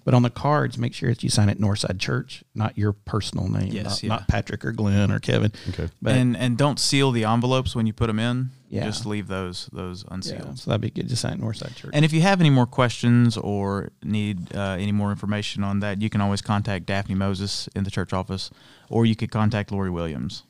But 0.04 0.14
on 0.14 0.22
the 0.22 0.30
cards, 0.30 0.78
make 0.78 0.94
sure 0.94 1.08
that 1.10 1.22
you 1.22 1.28
sign 1.28 1.48
it 1.48 1.60
Northside 1.60 1.98
Church, 1.98 2.44
not 2.54 2.76
your 2.78 2.92
personal 2.92 3.48
name, 3.48 3.72
Yes, 3.72 3.84
not, 3.84 4.02
yeah. 4.02 4.08
not 4.10 4.28
Patrick 4.28 4.64
or 4.64 4.72
Glenn 4.72 5.10
or 5.10 5.18
Kevin. 5.18 5.52
Okay. 5.70 5.88
But 6.00 6.14
and 6.16 6.36
and 6.36 6.56
don't 6.56 6.78
seal 6.78 7.10
the 7.10 7.24
envelopes 7.24 7.74
when 7.74 7.86
you 7.86 7.92
put 7.92 8.06
them 8.06 8.18
in. 8.18 8.50
Yeah. 8.68 8.84
Just 8.86 9.04
leave 9.04 9.28
those 9.28 9.68
those 9.72 10.04
unsealed. 10.10 10.44
yeah, 10.46 10.54
so 10.54 10.70
that'd 10.70 10.80
be 10.80 10.90
good. 10.90 11.08
Just 11.08 11.20
sign 11.22 11.34
it 11.34 11.40
Northside 11.40 11.74
Church. 11.76 11.90
And 11.92 12.04
if 12.04 12.12
you 12.12 12.22
have 12.22 12.40
any 12.40 12.48
more 12.50 12.64
questions 12.66 13.36
or 13.36 13.90
need 14.02 14.54
uh, 14.56 14.76
any 14.78 14.92
more 14.92 15.10
information 15.10 15.62
on 15.62 15.80
that, 15.80 16.00
you 16.00 16.08
can 16.08 16.20
always 16.22 16.40
contact 16.40 16.86
Daphne 16.86 17.14
Moses 17.14 17.68
in 17.76 17.84
the 17.84 17.90
church 17.90 18.12
office, 18.14 18.50
or 18.88 19.04
you 19.04 19.14
could 19.14 19.30
contact 19.30 19.72
Lori 19.72 19.90
Williams. 19.90 20.44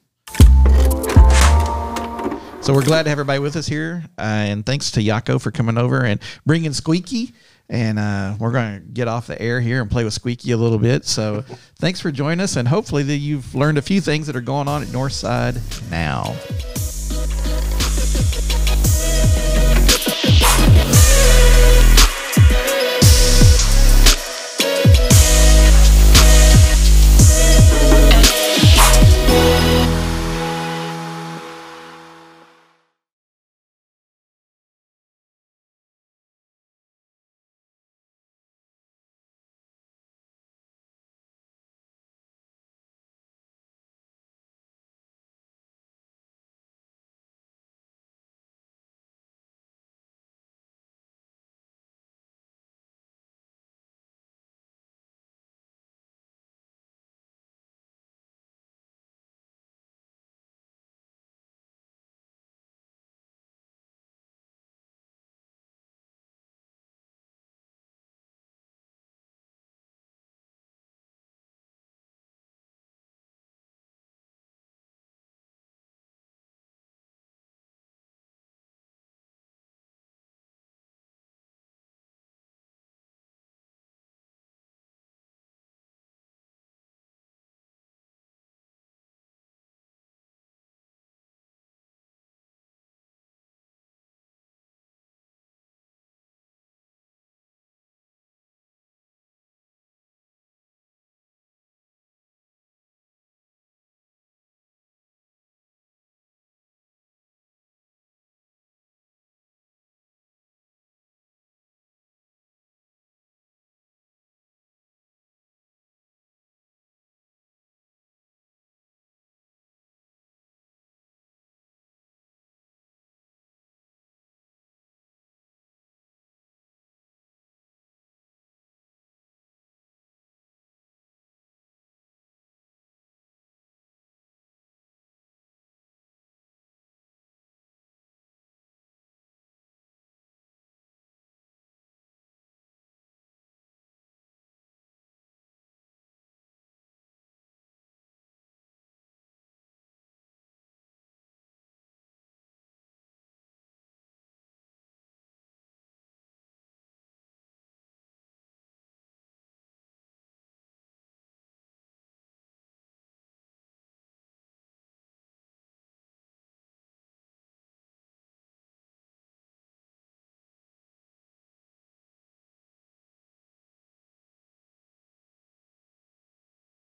So 2.62 2.72
we're 2.72 2.84
glad 2.84 3.02
to 3.02 3.08
have 3.08 3.18
everybody 3.18 3.40
with 3.40 3.56
us 3.56 3.66
here, 3.66 4.04
uh, 4.16 4.22
and 4.22 4.64
thanks 4.64 4.92
to 4.92 5.00
Yako 5.00 5.40
for 5.40 5.50
coming 5.50 5.76
over 5.76 6.04
and 6.04 6.20
bringing 6.46 6.72
Squeaky. 6.72 7.34
And 7.68 7.98
uh, 7.98 8.36
we're 8.38 8.52
going 8.52 8.80
to 8.80 8.86
get 8.86 9.08
off 9.08 9.26
the 9.26 9.40
air 9.42 9.60
here 9.60 9.82
and 9.82 9.90
play 9.90 10.04
with 10.04 10.12
Squeaky 10.12 10.52
a 10.52 10.56
little 10.56 10.78
bit. 10.78 11.04
So 11.04 11.42
thanks 11.80 12.00
for 12.00 12.12
joining 12.12 12.38
us, 12.38 12.54
and 12.54 12.68
hopefully 12.68 13.02
that 13.02 13.16
you've 13.16 13.52
learned 13.56 13.78
a 13.78 13.82
few 13.82 14.00
things 14.00 14.28
that 14.28 14.36
are 14.36 14.40
going 14.40 14.68
on 14.68 14.82
at 14.82 14.88
Northside 14.88 15.90
now. 15.90 16.36